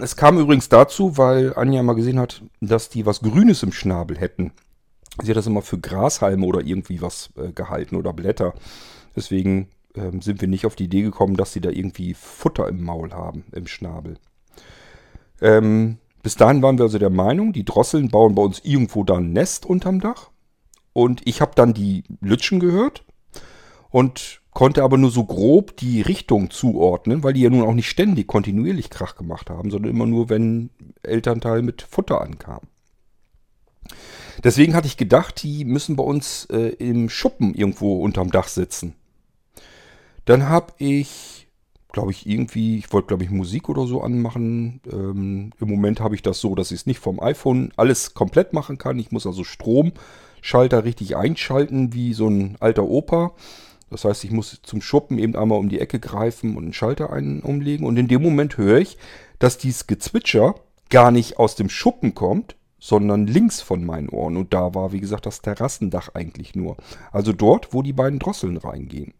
Es 0.00 0.16
kam 0.16 0.38
übrigens 0.38 0.68
dazu, 0.68 1.16
weil 1.16 1.54
Anja 1.54 1.82
mal 1.82 1.94
gesehen 1.94 2.18
hat, 2.18 2.42
dass 2.60 2.88
die 2.88 3.06
was 3.06 3.20
Grünes 3.20 3.62
im 3.62 3.72
Schnabel 3.72 4.18
hätten. 4.18 4.52
Sie 5.22 5.30
hat 5.30 5.36
das 5.36 5.46
immer 5.46 5.62
für 5.62 5.78
Grashalme 5.78 6.44
oder 6.44 6.60
irgendwie 6.60 7.00
was 7.00 7.30
äh, 7.36 7.52
gehalten 7.52 7.96
oder 7.96 8.12
Blätter. 8.12 8.54
Deswegen 9.14 9.68
ähm, 9.94 10.20
sind 10.20 10.40
wir 10.40 10.48
nicht 10.48 10.66
auf 10.66 10.76
die 10.76 10.84
Idee 10.84 11.02
gekommen, 11.02 11.36
dass 11.36 11.52
sie 11.52 11.60
da 11.60 11.70
irgendwie 11.70 12.14
Futter 12.14 12.68
im 12.68 12.82
Maul 12.82 13.12
haben, 13.12 13.44
im 13.52 13.66
Schnabel. 13.66 14.18
Ähm, 15.40 15.98
bis 16.22 16.36
dahin 16.36 16.62
waren 16.62 16.78
wir 16.78 16.84
also 16.84 16.98
der 16.98 17.10
Meinung, 17.10 17.52
die 17.52 17.64
Drosseln 17.64 18.08
bauen 18.08 18.34
bei 18.34 18.42
uns 18.42 18.60
irgendwo 18.64 19.04
da 19.04 19.16
ein 19.16 19.32
Nest 19.32 19.66
unterm 19.66 20.00
Dach. 20.00 20.30
Und 20.92 21.22
ich 21.24 21.40
habe 21.40 21.52
dann 21.54 21.74
die 21.74 22.04
Lütschen 22.20 22.60
gehört 22.60 23.04
und 23.90 24.40
konnte 24.54 24.84
aber 24.84 24.96
nur 24.96 25.10
so 25.10 25.24
grob 25.24 25.76
die 25.76 26.00
Richtung 26.00 26.50
zuordnen, 26.50 27.22
weil 27.22 27.34
die 27.34 27.42
ja 27.42 27.50
nun 27.50 27.66
auch 27.66 27.74
nicht 27.74 27.90
ständig 27.90 28.28
kontinuierlich 28.28 28.88
Krach 28.88 29.16
gemacht 29.16 29.50
haben, 29.50 29.70
sondern 29.70 29.90
immer 29.90 30.06
nur, 30.06 30.30
wenn 30.30 30.70
Elternteil 31.02 31.60
mit 31.60 31.82
Futter 31.82 32.20
ankam. 32.20 32.60
Deswegen 34.42 34.74
hatte 34.74 34.86
ich 34.86 34.96
gedacht, 34.96 35.42
die 35.42 35.64
müssen 35.64 35.96
bei 35.96 36.04
uns 36.04 36.46
äh, 36.46 36.68
im 36.78 37.08
Schuppen 37.08 37.54
irgendwo 37.54 38.00
unterm 38.00 38.30
Dach 38.30 38.48
sitzen. 38.48 38.94
Dann 40.24 40.48
habe 40.48 40.72
ich, 40.78 41.48
glaube 41.92 42.12
ich, 42.12 42.26
irgendwie, 42.26 42.78
ich 42.78 42.92
wollte, 42.92 43.08
glaube 43.08 43.24
ich, 43.24 43.30
Musik 43.30 43.68
oder 43.68 43.86
so 43.86 44.02
anmachen. 44.02 44.80
Ähm, 44.90 45.50
Im 45.60 45.68
Moment 45.68 46.00
habe 46.00 46.14
ich 46.14 46.22
das 46.22 46.40
so, 46.40 46.54
dass 46.54 46.70
ich 46.70 46.80
es 46.80 46.86
nicht 46.86 46.98
vom 47.00 47.20
iPhone 47.20 47.72
alles 47.76 48.14
komplett 48.14 48.52
machen 48.52 48.78
kann. 48.78 48.98
Ich 48.98 49.12
muss 49.12 49.26
also 49.26 49.44
Stromschalter 49.44 50.84
richtig 50.84 51.16
einschalten, 51.16 51.92
wie 51.92 52.14
so 52.14 52.28
ein 52.28 52.56
alter 52.60 52.84
Opa. 52.84 53.32
Das 53.94 54.04
heißt, 54.04 54.24
ich 54.24 54.32
muss 54.32 54.58
zum 54.64 54.82
Schuppen 54.82 55.18
eben 55.18 55.36
einmal 55.36 55.60
um 55.60 55.68
die 55.68 55.78
Ecke 55.78 56.00
greifen 56.00 56.56
und 56.56 56.64
einen 56.64 56.72
Schalter 56.72 57.12
ein 57.12 57.42
umlegen. 57.42 57.86
Und 57.86 57.96
in 57.96 58.08
dem 58.08 58.22
Moment 58.22 58.58
höre 58.58 58.78
ich, 58.78 58.98
dass 59.38 59.56
dieses 59.56 59.86
Gezwitscher 59.86 60.56
gar 60.90 61.12
nicht 61.12 61.38
aus 61.38 61.54
dem 61.54 61.68
Schuppen 61.68 62.12
kommt, 62.12 62.56
sondern 62.80 63.28
links 63.28 63.60
von 63.60 63.84
meinen 63.84 64.08
Ohren. 64.08 64.36
Und 64.36 64.52
da 64.52 64.74
war, 64.74 64.90
wie 64.90 64.98
gesagt, 64.98 65.26
das 65.26 65.42
Terrassendach 65.42 66.08
eigentlich 66.12 66.56
nur. 66.56 66.76
Also 67.12 67.32
dort, 67.32 67.72
wo 67.72 67.82
die 67.82 67.92
beiden 67.92 68.18
Drosseln 68.18 68.56
reingehen. 68.56 69.14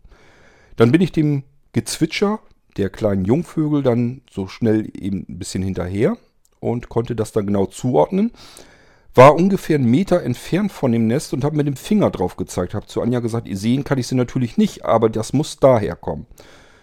Dann 0.75 0.91
bin 0.91 1.03
ich 1.03 1.13
dem 1.13 1.45
Gezwitscher 1.73 2.41
der 2.77 2.91
kleinen 2.91 3.25
Jungvögel 3.25 3.85
dann 3.85 4.23
so 4.29 4.49
schnell 4.49 4.91
eben 4.93 5.25
ein 5.29 5.39
bisschen 5.39 5.63
hinterher 5.63 6.17
und 6.59 6.89
konnte 6.89 7.15
das 7.15 7.31
dann 7.31 7.47
genau 7.47 7.67
zuordnen. 7.67 8.33
War 9.15 9.37
ungefähr 9.37 9.77
einen 9.77 9.91
Meter 9.91 10.23
entfernt 10.23 10.73
von 10.73 10.91
dem 10.91 11.07
Nest 11.07 11.33
und 11.33 11.45
habe 11.45 11.57
mit 11.57 11.67
dem 11.67 11.77
Finger 11.77 12.11
drauf 12.11 12.37
gezeigt. 12.37 12.75
Habe 12.75 12.87
zu 12.87 13.01
Anja 13.01 13.21
gesagt, 13.21 13.49
sehen 13.51 13.85
kann 13.85 13.99
ich 13.99 14.09
sie 14.09 14.17
natürlich 14.17 14.57
nicht, 14.57 14.85
aber 14.85 15.09
das 15.09 15.33
muss 15.33 15.59
daher 15.59 15.95
kommen. 15.95 16.27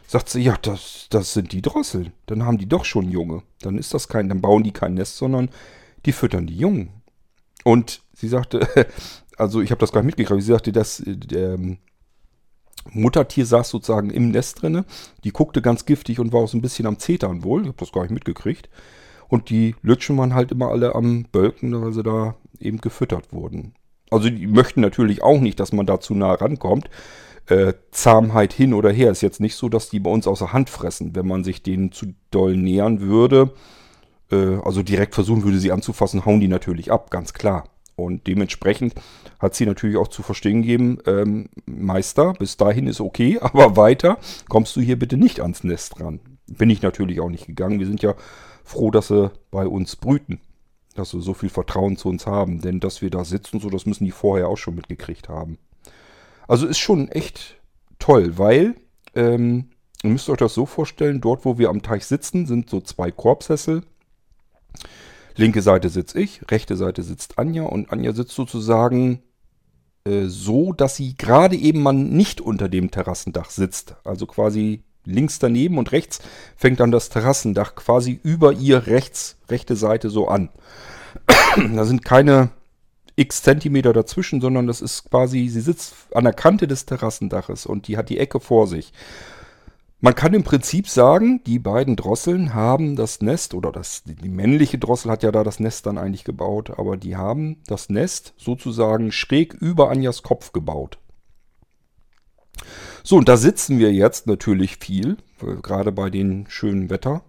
Sagt 0.08 0.30
sie, 0.30 0.42
ja, 0.42 0.58
das, 0.62 1.08
das 1.10 1.34
sind 1.34 1.52
die 1.52 1.62
Drosseln. 1.62 2.14
Dann 2.28 2.46
haben 2.46 2.58
die 2.58 2.68
doch 2.68 2.86
schon 2.86 3.10
Junge. 3.10 3.44
Dann 3.62 3.78
ist 3.78 3.94
das 3.94 4.08
kein, 4.08 4.30
dann 4.30 4.42
bauen 4.42 4.64
die 4.64 4.72
kein 4.72 4.94
Nest, 4.94 5.18
sondern 5.18 5.50
die 6.06 6.14
füttern 6.14 6.48
die 6.48 6.58
Jungen. 6.58 6.90
Und 7.64 8.02
sie 8.14 8.28
sagte, 8.28 8.68
also 9.38 9.62
ich 9.62 9.72
habe 9.72 9.80
das 9.80 9.92
gar 9.92 10.02
nicht 10.02 10.18
mitgekriegt, 10.18 10.42
sie 10.42 10.52
sagte, 10.52 10.72
dass 10.72 11.04
der 11.06 11.54
ähm, 11.56 11.78
Muttertier 12.92 13.46
saß 13.46 13.70
sozusagen 13.70 14.10
im 14.10 14.32
Nest 14.32 14.62
drinne. 14.62 14.86
Die 15.24 15.32
guckte 15.32 15.62
ganz 15.62 15.86
giftig 15.86 16.20
und 16.20 16.34
war 16.34 16.42
auch 16.42 16.48
so 16.48 16.58
ein 16.58 16.62
bisschen 16.62 16.88
am 16.88 17.00
Zetern 17.00 17.44
wohl. 17.44 17.62
Ich 17.62 17.68
habe 17.68 17.78
das 17.78 17.92
gar 17.92 18.02
nicht 18.02 18.12
mitgekriegt. 18.12 18.70
Und 19.32 19.50
die 19.50 19.76
Lütschen 19.82 20.18
waren 20.18 20.36
halt 20.36 20.52
immer 20.52 20.68
alle 20.68 20.94
am 20.94 21.24
Bölken, 21.32 21.82
weil 21.82 21.94
sie 21.94 22.04
da 22.04 22.36
eben 22.60 22.82
gefüttert 22.82 23.32
wurden. 23.32 23.74
Also 24.10 24.30
die 24.30 24.46
möchten 24.46 24.82
natürlich 24.82 25.24
auch 25.24 25.40
nicht, 25.40 25.58
dass 25.62 25.72
man 25.72 25.86
da 25.86 26.02
zu 26.02 26.14
nah 26.14 26.34
rankommt. 26.34 26.90
Äh, 27.48 27.76
Zahmheit 27.92 28.52
hin 28.52 28.74
oder 28.74 28.92
her 28.92 29.10
ist 29.10 29.22
jetzt 29.22 29.40
nicht 29.40 29.56
so, 29.56 29.70
dass 29.70 29.90
die 29.90 30.02
bei 30.02 30.12
uns 30.12 30.28
außer 30.28 30.52
Hand 30.52 30.70
fressen. 30.70 31.16
Wenn 31.16 31.28
man 31.28 31.46
sich 31.46 31.64
denen 31.64 31.94
zu 31.94 32.08
doll 32.30 32.58
nähern 32.58 33.00
würde, 33.00 33.54
äh, 34.34 34.58
also 34.66 34.84
direkt 34.84 35.16
versuchen 35.16 35.46
würde, 35.46 35.60
sie 35.60 35.72
anzufassen, 35.72 36.26
hauen 36.26 36.42
die 36.42 36.50
natürlich 36.50 36.92
ab, 36.92 37.10
ganz 37.10 37.32
klar. 37.32 37.64
Und 37.96 38.28
dementsprechend 38.28 38.96
hat 39.40 39.56
sie 39.56 39.66
natürlich 39.66 39.96
auch 39.96 40.10
zu 40.10 40.24
verstehen 40.24 40.62
gegeben, 40.62 40.98
ähm, 41.06 41.48
Meister, 41.66 42.34
bis 42.34 42.58
dahin 42.58 42.86
ist 42.86 43.00
okay, 43.00 43.40
aber 43.42 43.78
weiter 43.78 44.18
kommst 44.50 44.76
du 44.76 44.82
hier 44.82 45.00
bitte 45.00 45.16
nicht 45.16 45.40
ans 45.40 45.64
Nest 45.64 46.02
ran. 46.02 46.20
Bin 46.48 46.70
ich 46.70 46.82
natürlich 46.82 47.22
auch 47.22 47.30
nicht 47.30 47.48
gegangen. 47.48 47.80
Wir 47.80 47.88
sind 47.88 48.02
ja 48.02 48.14
froh, 48.72 48.92
dass 48.92 49.10
sie 49.10 49.32
bei 49.52 49.68
uns 49.68 49.96
brüten. 49.96 50.40
Dass 50.96 51.12
sie 51.12 51.22
so 51.22 51.34
viel 51.34 51.50
Vertrauen 51.50 51.98
zu 51.98 52.10
uns 52.10 52.26
haben. 52.26 52.62
Denn 52.62 52.80
dass 52.80 53.02
wir 53.02 53.10
da 53.10 53.24
sitzen, 53.24 53.60
so, 53.60 53.70
das 53.70 53.86
müssen 53.86 54.06
die 54.06 54.12
vorher 54.12 54.48
auch 54.48 54.58
schon 54.58 54.76
mitgekriegt 54.76 55.30
haben. 55.30 55.58
Also 56.48 56.68
ist 56.68 56.80
schon 56.80 57.08
echt 57.10 57.62
toll, 58.00 58.38
weil 58.38 58.76
ähm, 59.16 59.70
ihr 60.04 60.10
müsst 60.10 60.30
euch 60.30 60.38
das 60.38 60.54
so 60.54 60.66
vorstellen, 60.66 61.22
dort 61.22 61.46
wo 61.46 61.58
wir 61.58 61.70
am 61.70 61.82
Teich 61.82 62.06
sitzen, 62.06 62.46
sind 62.46 62.70
so 62.70 62.82
zwei 62.82 63.12
Korbsessel. 63.12 63.84
Linke 65.36 65.62
Seite 65.62 65.90
sitze 65.90 66.20
ich, 66.20 66.42
rechte 66.52 66.76
Seite 66.76 67.04
sitzt 67.04 67.38
Anja 67.38 67.64
und 67.64 67.92
Anja 67.92 68.12
sitzt 68.12 68.36
sozusagen 68.36 69.22
äh, 70.04 70.26
so, 70.26 70.74
dass 70.74 70.96
sie 70.98 71.16
gerade 71.16 71.56
eben 71.56 71.82
mal 71.82 71.94
nicht 71.94 72.42
unter 72.42 72.68
dem 72.68 72.92
Terrassendach 72.92 73.50
sitzt. 73.50 73.96
Also 74.04 74.26
quasi 74.26 74.84
links 75.06 75.40
daneben 75.40 75.78
und 75.78 75.92
rechts 75.92 76.20
fängt 76.56 76.80
dann 76.80 76.92
das 76.92 77.10
Terrassendach 77.10 77.76
quasi 77.76 78.20
über 78.24 78.54
ihr 78.54 78.88
rechts, 78.88 79.38
rechte 79.50 79.76
Seite 79.76 80.10
so 80.10 80.28
an. 80.28 80.50
da 81.76 81.86
sind 81.86 82.06
keine 82.06 82.50
x 83.16 83.44
Zentimeter 83.44 83.94
dazwischen, 83.94 84.42
sondern 84.42 84.68
das 84.68 84.82
ist 84.82 85.10
quasi, 85.10 85.48
sie 85.48 85.62
sitzt 85.62 85.94
an 86.14 86.24
der 86.24 86.34
Kante 86.34 86.68
des 86.68 86.86
Terrassendaches 86.86 87.66
und 87.66 87.88
die 87.88 87.98
hat 87.98 88.10
die 88.10 88.18
Ecke 88.18 88.40
vor 88.40 88.68
sich. 88.68 88.94
Man 90.04 90.16
kann 90.16 90.34
im 90.34 90.44
Prinzip 90.44 90.90
sagen, 90.90 91.44
die 91.46 91.60
beiden 91.60 91.96
Drosseln 91.96 92.56
haben 92.56 92.96
das 92.96 93.22
Nest, 93.22 93.54
oder 93.54 93.72
das, 93.72 94.02
die 94.04 94.30
männliche 94.30 94.80
Drossel 94.80 95.12
hat 95.12 95.22
ja 95.22 95.32
da 95.32 95.44
das 95.44 95.60
Nest 95.60 95.86
dann 95.86 96.00
eigentlich 96.00 96.24
gebaut, 96.24 96.72
aber 96.76 96.98
die 96.98 97.18
haben 97.18 97.58
das 97.68 97.90
Nest 97.90 98.34
sozusagen 98.36 99.12
schräg 99.12 99.54
über 99.54 99.92
Anjas 99.92 100.24
Kopf 100.24 100.54
gebaut. 100.54 100.98
So, 103.04 103.18
und 103.18 103.28
da 103.28 103.38
sitzen 103.38 103.80
wir 103.80 103.92
jetzt 103.92 104.28
natürlich 104.28 104.78
viel, 104.78 105.18
gerade 105.62 105.92
bei 105.92 106.10
dem 106.10 106.46
schönen 106.48 106.90
Wetter, 106.90 107.24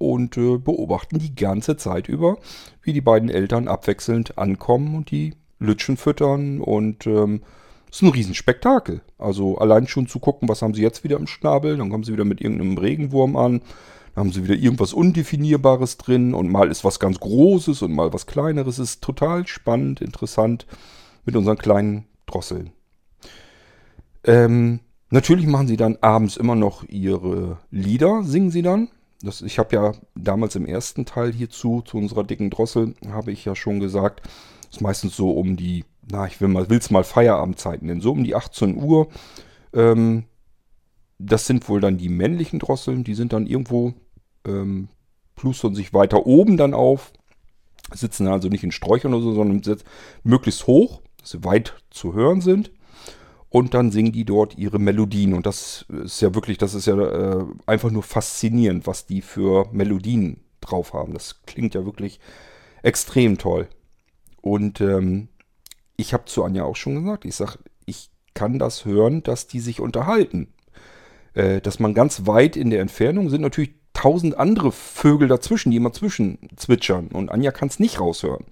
und 0.00 0.38
äh, 0.38 0.56
beobachten 0.56 1.18
die 1.18 1.34
ganze 1.34 1.76
Zeit 1.76 2.08
über, 2.08 2.38
wie 2.82 2.94
die 2.94 3.02
beiden 3.02 3.28
Eltern 3.28 3.68
abwechselnd 3.68 4.38
ankommen 4.38 4.94
und 4.94 5.10
die 5.10 5.34
Lütschen 5.58 5.98
füttern 5.98 6.62
und 6.62 7.06
ähm, 7.06 7.42
ist 7.90 8.00
ein 8.00 8.08
Riesenspektakel. 8.08 9.02
Also 9.18 9.58
allein 9.58 9.86
schon 9.86 10.06
zu 10.06 10.18
gucken, 10.18 10.48
was 10.48 10.62
haben 10.62 10.72
sie 10.72 10.80
jetzt 10.80 11.04
wieder 11.04 11.18
im 11.18 11.26
Schnabel, 11.26 11.76
dann 11.76 11.90
kommen 11.90 12.04
sie 12.04 12.14
wieder 12.14 12.24
mit 12.24 12.40
irgendeinem 12.40 12.78
Regenwurm 12.78 13.36
an, 13.36 13.60
dann 14.14 14.24
haben 14.24 14.32
sie 14.32 14.42
wieder 14.42 14.54
irgendwas 14.54 14.94
Undefinierbares 14.94 15.98
drin 15.98 16.32
und 16.32 16.50
mal 16.50 16.70
ist 16.70 16.82
was 16.82 16.98
ganz 16.98 17.20
Großes 17.20 17.82
und 17.82 17.92
mal 17.92 18.10
was 18.14 18.26
Kleineres. 18.26 18.78
Ist 18.78 19.02
total 19.02 19.46
spannend, 19.46 20.00
interessant 20.00 20.66
mit 21.26 21.36
unseren 21.36 21.58
kleinen 21.58 22.06
Drosseln. 22.24 22.70
Ähm, 24.24 24.80
Natürlich 25.10 25.46
machen 25.46 25.66
sie 25.66 25.76
dann 25.76 25.98
abends 26.00 26.36
immer 26.36 26.54
noch 26.54 26.84
ihre 26.88 27.58
Lieder, 27.70 28.22
singen 28.22 28.52
sie 28.52 28.62
dann. 28.62 28.88
Das, 29.22 29.42
ich 29.42 29.58
habe 29.58 29.74
ja 29.74 29.92
damals 30.14 30.54
im 30.54 30.64
ersten 30.64 31.04
Teil 31.04 31.32
hierzu, 31.32 31.82
zu 31.82 31.98
unserer 31.98 32.22
dicken 32.22 32.48
Drossel, 32.48 32.94
habe 33.08 33.32
ich 33.32 33.44
ja 33.44 33.56
schon 33.56 33.80
gesagt, 33.80 34.26
ist 34.70 34.80
meistens 34.80 35.16
so 35.16 35.32
um 35.32 35.56
die, 35.56 35.84
na, 36.08 36.26
ich 36.26 36.40
will 36.40 36.48
mal, 36.48 36.70
will's 36.70 36.90
mal 36.90 37.02
Feierabendzeiten 37.02 37.88
nennen, 37.88 38.00
so 38.00 38.12
um 38.12 38.22
die 38.22 38.36
18 38.36 38.80
Uhr. 38.80 39.08
Ähm, 39.74 40.24
das 41.18 41.46
sind 41.46 41.68
wohl 41.68 41.80
dann 41.80 41.98
die 41.98 42.08
männlichen 42.08 42.60
Drosseln, 42.60 43.02
die 43.02 43.14
sind 43.14 43.32
dann 43.32 43.46
irgendwo, 43.46 43.94
ähm, 44.46 44.88
plustern 45.34 45.74
sich 45.74 45.92
weiter 45.92 46.24
oben 46.24 46.56
dann 46.56 46.72
auf, 46.72 47.12
sitzen 47.92 48.28
also 48.28 48.48
nicht 48.48 48.62
in 48.62 48.72
Sträuchern 48.72 49.12
oder 49.12 49.24
so, 49.24 49.34
sondern 49.34 49.76
möglichst 50.22 50.68
hoch, 50.68 51.02
dass 51.18 51.32
sie 51.32 51.44
weit 51.44 51.74
zu 51.90 52.14
hören 52.14 52.40
sind 52.40 52.70
und 53.50 53.74
dann 53.74 53.90
singen 53.90 54.12
die 54.12 54.24
dort 54.24 54.56
ihre 54.56 54.78
Melodien. 54.78 55.34
Und 55.34 55.44
das 55.44 55.84
ist 56.04 56.22
ja 56.22 56.34
wirklich, 56.34 56.56
das 56.56 56.74
ist 56.74 56.86
ja 56.86 56.96
äh, 56.96 57.44
einfach 57.66 57.90
nur 57.90 58.04
faszinierend, 58.04 58.86
was 58.86 59.06
die 59.06 59.20
für 59.20 59.68
Melodien 59.72 60.40
drauf 60.60 60.92
haben. 60.92 61.12
Das 61.12 61.42
klingt 61.42 61.74
ja 61.74 61.84
wirklich 61.84 62.20
extrem 62.82 63.38
toll. 63.38 63.68
Und 64.40 64.80
ähm, 64.80 65.28
ich 65.96 66.14
habe 66.14 66.24
zu 66.26 66.44
Anja 66.44 66.64
auch 66.64 66.76
schon 66.76 66.94
gesagt, 66.94 67.24
ich 67.24 67.34
sage, 67.34 67.58
ich 67.86 68.10
kann 68.34 68.58
das 68.58 68.84
hören, 68.84 69.22
dass 69.24 69.48
die 69.48 69.60
sich 69.60 69.80
unterhalten. 69.80 70.54
Äh, 71.34 71.60
dass 71.60 71.80
man 71.80 71.92
ganz 71.92 72.26
weit 72.26 72.56
in 72.56 72.70
der 72.70 72.80
Entfernung 72.80 73.30
sind 73.30 73.42
natürlich 73.42 73.74
tausend 73.92 74.38
andere 74.38 74.70
Vögel 74.70 75.26
dazwischen, 75.26 75.72
die 75.72 75.76
immer 75.76 75.92
zwischen 75.92 76.38
zwitschern. 76.56 77.08
Und 77.08 77.30
Anja 77.30 77.50
kann 77.50 77.68
es 77.68 77.80
nicht 77.80 78.00
raushören. 78.00 78.46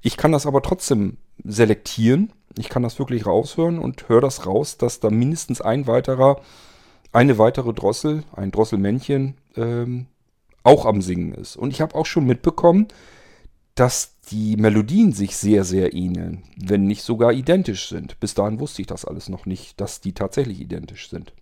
Ich 0.00 0.16
kann 0.16 0.30
das 0.30 0.46
aber 0.46 0.62
trotzdem 0.62 1.16
selektieren 1.42 2.32
ich 2.58 2.68
kann 2.68 2.82
das 2.82 2.98
wirklich 2.98 3.26
raushören 3.26 3.78
und 3.78 4.08
höre 4.08 4.20
das 4.20 4.46
raus, 4.46 4.78
dass 4.78 5.00
da 5.00 5.10
mindestens 5.10 5.60
ein 5.60 5.86
weiterer, 5.86 6.40
eine 7.12 7.38
weitere 7.38 7.72
Drossel, 7.72 8.24
ein 8.32 8.50
Drosselmännchen, 8.50 9.34
ähm, 9.56 10.06
auch 10.62 10.86
am 10.86 11.02
Singen 11.02 11.32
ist. 11.34 11.56
Und 11.56 11.70
ich 11.70 11.80
habe 11.80 11.94
auch 11.94 12.06
schon 12.06 12.24
mitbekommen, 12.26 12.88
dass 13.74 14.20
die 14.30 14.56
Melodien 14.56 15.12
sich 15.12 15.36
sehr, 15.36 15.64
sehr 15.64 15.94
ähneln, 15.94 16.44
wenn 16.56 16.84
nicht 16.84 17.02
sogar 17.02 17.32
identisch 17.32 17.88
sind. 17.88 18.18
Bis 18.20 18.34
dahin 18.34 18.60
wusste 18.60 18.82
ich 18.82 18.86
das 18.86 19.04
alles 19.04 19.28
noch 19.28 19.46
nicht, 19.46 19.80
dass 19.80 20.00
die 20.00 20.12
tatsächlich 20.12 20.60
identisch 20.60 21.10
sind. 21.10 21.32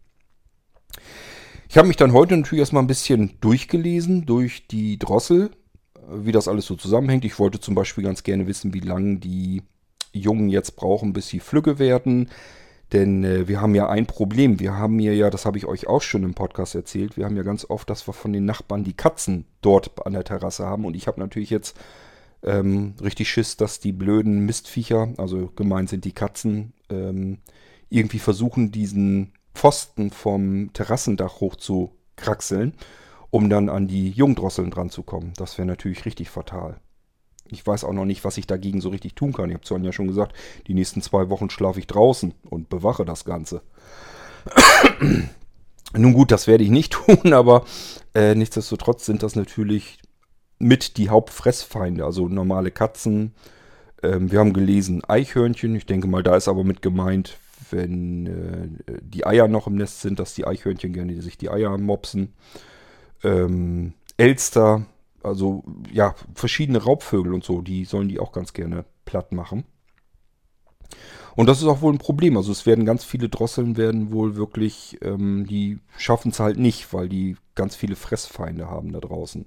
Ich 1.69 1.79
habe 1.79 1.89
mich 1.89 1.97
dann 1.97 2.13
heute 2.13 2.37
natürlich 2.37 2.61
erstmal 2.61 2.83
ein 2.83 2.89
bisschen 2.89 3.39
durchgelesen 3.41 4.27
durch 4.27 4.67
die 4.67 4.99
Drossel, 4.99 5.51
wie 6.11 6.33
das 6.33 6.49
alles 6.49 6.67
so 6.67 6.75
zusammenhängt. 6.75 7.25
Ich 7.25 7.39
wollte 7.39 7.61
zum 7.61 7.75
Beispiel 7.75 8.05
ganz 8.05 8.23
gerne 8.23 8.47
wissen, 8.47 8.75
wie 8.75 8.81
lang 8.81 9.21
die 9.21 9.63
Jungen 10.13 10.49
jetzt 10.49 10.77
brauchen, 10.77 11.13
bis 11.13 11.29
sie 11.29 11.41
flügge 11.41 11.79
werden. 11.79 12.29
Denn 12.93 13.25
äh, 13.25 13.49
wir 13.49 13.61
haben 13.61 13.75
ja 13.75 13.89
ein 13.89 14.07
Problem. 14.07 14.61
Wir 14.61 14.77
haben 14.77 14.99
hier 14.99 15.15
ja, 15.15 15.31
das 15.31 15.47
habe 15.47 15.59
ich 15.59 15.67
euch 15.67 15.87
auch 15.87 16.03
schon 16.03 16.25
im 16.25 16.35
Podcast 16.35 16.75
erzählt, 16.75 17.17
wir 17.17 17.25
haben 17.25 17.37
ja 17.37 17.43
ganz 17.43 17.65
oft, 17.69 17.89
dass 17.89 18.07
wir 18.07 18.13
von 18.13 18.33
den 18.33 18.45
Nachbarn 18.45 18.85
die 18.85 18.97
Katzen 18.97 19.47
dort 19.63 20.07
an 20.07 20.13
der 20.13 20.25
Terrasse 20.25 20.67
haben. 20.67 20.85
Und 20.85 20.95
ich 20.95 21.07
habe 21.07 21.21
natürlich 21.21 21.51
jetzt 21.51 21.77
ähm, 22.43 22.95
richtig 23.01 23.31
Schiss, 23.31 23.57
dass 23.57 23.81
die 23.81 23.93
blöden 23.93 24.45
Mistviecher, 24.45 25.15
also 25.17 25.51
gemeint 25.57 25.89
sind 25.89 26.05
die 26.05 26.13
Katzen, 26.13 26.75
ähm, 26.91 27.39
irgendwie 27.89 28.19
versuchen, 28.19 28.73
diesen 28.73 29.33
Pfosten 29.55 30.11
vom 30.11 30.73
Terrassendach 30.73 31.41
hoch 31.41 31.57
zu 31.57 31.93
kraxeln, 32.17 32.75
um 33.31 33.49
dann 33.49 33.69
an 33.69 33.87
die 33.87 34.11
Jungdrosseln 34.11 34.71
dran 34.71 34.91
zu 34.91 35.03
kommen. 35.03 35.33
Das 35.37 35.57
wäre 35.57 35.67
natürlich 35.67 36.05
richtig 36.05 36.31
fatal. 36.31 36.81
Ich 37.53 37.67
weiß 37.67 37.85
auch 37.85 37.93
noch 37.93 38.05
nicht, 38.05 38.25
was 38.25 38.39
ich 38.39 38.47
dagegen 38.47 38.81
so 38.81 38.89
richtig 38.89 39.15
tun 39.15 39.33
kann. 39.33 39.51
Ich 39.51 39.55
habe 39.55 39.67
Sonja 39.67 39.93
schon 39.93 40.09
gesagt, 40.09 40.35
die 40.67 40.75
nächsten 40.75 41.03
zwei 41.03 41.31
Wochen 41.31 41.51
schlafe 41.51 41.79
ich 41.79 41.87
draußen 41.87 42.35
und 42.49 42.69
bewache 42.69 43.05
das 43.05 43.25
Ganze. 43.25 43.63
Nun 45.95 46.13
gut, 46.15 46.31
das 46.31 46.47
werde 46.47 46.65
ich 46.65 46.71
nicht 46.71 46.93
tun, 47.07 47.33
aber 47.33 47.65
äh, 48.15 48.35
nichtsdestotrotz 48.35 49.07
sind 49.07 49.23
das 49.23 49.37
natürlich 49.37 49.99
mit 50.59 50.97
die 50.97 51.11
Hauptfressfeinde, 51.11 52.05
also 52.05 52.29
normale 52.29 52.71
Katzen. 52.71 53.35
Ähm, 54.03 54.31
wir 54.31 54.39
haben 54.39 54.53
gelesen 54.53 55.05
Eichhörnchen. 55.05 55.75
Ich 55.75 55.87
denke 55.87 56.09
mal, 56.09 56.23
da 56.23 56.37
ist 56.37 56.49
aber 56.49 56.65
mit 56.65 56.83
gemeint, 56.83 57.39
wenn 57.71 58.27
äh, 58.87 58.99
die 59.03 59.27
Eier 59.27 59.49
noch 59.49 59.67
im 59.67 59.77
Nest 59.77 60.01
sind, 60.01 60.19
dass 60.19 60.35
die 60.35 60.47
Eichhörnchen 60.47 60.93
gerne 60.93 61.21
sich 61.21 61.39
die 61.39 61.51
Eier 61.51 61.77
mopsen. 61.79 62.33
Ähm, 63.23 63.95
Elster 64.17 64.87
also 65.25 65.65
ja, 65.93 66.15
verschiedene 66.35 66.83
Raubvögel 66.83 67.35
und 67.35 67.45
so, 67.45 67.63
die 67.63 67.85
sollen 67.85 68.09
die 68.09 68.21
auch 68.21 68.33
ganz 68.33 68.53
gerne 68.53 68.85
platt 69.05 69.33
machen. 69.33 69.65
Und 71.35 71.49
das 71.49 71.61
ist 71.61 71.67
auch 71.67 71.81
wohl 71.81 71.93
ein 71.93 71.99
Problem. 71.99 72.37
Also 72.37 72.53
es 72.53 72.67
werden 72.67 72.85
ganz 72.85 73.05
viele 73.05 73.29
Drosseln 73.29 73.77
werden 73.77 74.13
wohl 74.13 74.37
wirklich, 74.37 74.99
ähm, 75.03 75.47
die 75.47 75.79
schaffen 75.97 76.31
es 76.31 76.41
halt 76.41 76.59
nicht, 76.59 76.93
weil 76.93 77.09
die 77.09 77.37
ganz 77.55 77.75
viele 77.75 77.97
Fressfeinde 77.97 78.69
haben 78.69 78.93
da 78.93 79.01
draußen. 79.01 79.47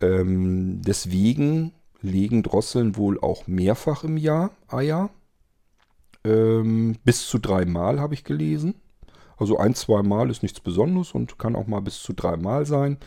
Ähm, 0.00 0.82
deswegen 0.82 1.72
legen 2.00 2.42
Drosseln 2.42 2.96
wohl 2.96 3.20
auch 3.20 3.46
mehrfach 3.46 4.04
im 4.04 4.16
Jahr 4.16 4.50
Eier. 4.68 5.10
Ähm, 6.24 6.96
bis 7.04 7.28
zu 7.28 7.38
dreimal 7.38 8.00
habe 8.00 8.14
ich 8.14 8.24
gelesen. 8.24 8.74
Also 9.36 9.58
ein, 9.58 9.74
zwei 9.74 10.02
Mal 10.02 10.30
ist 10.30 10.42
nichts 10.42 10.60
Besonderes 10.60 11.12
und 11.12 11.38
kann 11.38 11.56
auch 11.56 11.66
mal 11.66 11.80
bis 11.80 12.00
zu 12.02 12.12
dreimal 12.12 12.66
sein. 12.66 12.98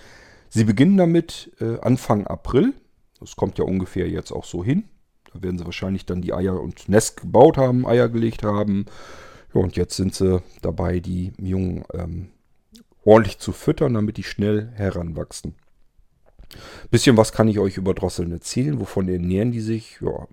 Sie 0.49 0.63
beginnen 0.63 0.97
damit 0.97 1.51
äh, 1.59 1.79
Anfang 1.81 2.27
April. 2.27 2.73
Das 3.19 3.35
kommt 3.35 3.57
ja 3.57 3.65
ungefähr 3.65 4.07
jetzt 4.09 4.31
auch 4.31 4.45
so 4.45 4.63
hin. 4.63 4.85
Da 5.33 5.41
werden 5.41 5.57
sie 5.57 5.65
wahrscheinlich 5.65 6.05
dann 6.05 6.21
die 6.21 6.33
Eier 6.33 6.59
und 6.59 6.87
Nest 6.89 7.21
gebaut 7.21 7.57
haben, 7.57 7.85
Eier 7.85 8.09
gelegt 8.09 8.43
haben. 8.43 8.85
Ja, 9.53 9.61
und 9.61 9.75
jetzt 9.75 9.95
sind 9.95 10.13
sie 10.15 10.41
dabei, 10.61 10.99
die 10.99 11.33
Jungen 11.39 11.83
ähm, 11.93 12.29
ordentlich 13.03 13.39
zu 13.39 13.51
füttern, 13.51 13.93
damit 13.93 14.17
die 14.17 14.23
schnell 14.23 14.69
heranwachsen. 14.73 15.55
Bisschen 16.91 17.17
was 17.17 17.31
kann 17.31 17.47
ich 17.47 17.59
euch 17.59 17.77
über 17.77 17.93
Drosseln 17.93 18.31
erzählen. 18.31 18.79
Wovon 18.79 19.09
ernähren 19.09 19.51
die 19.51 19.61
sich? 19.61 19.99
Ja, 20.01 20.27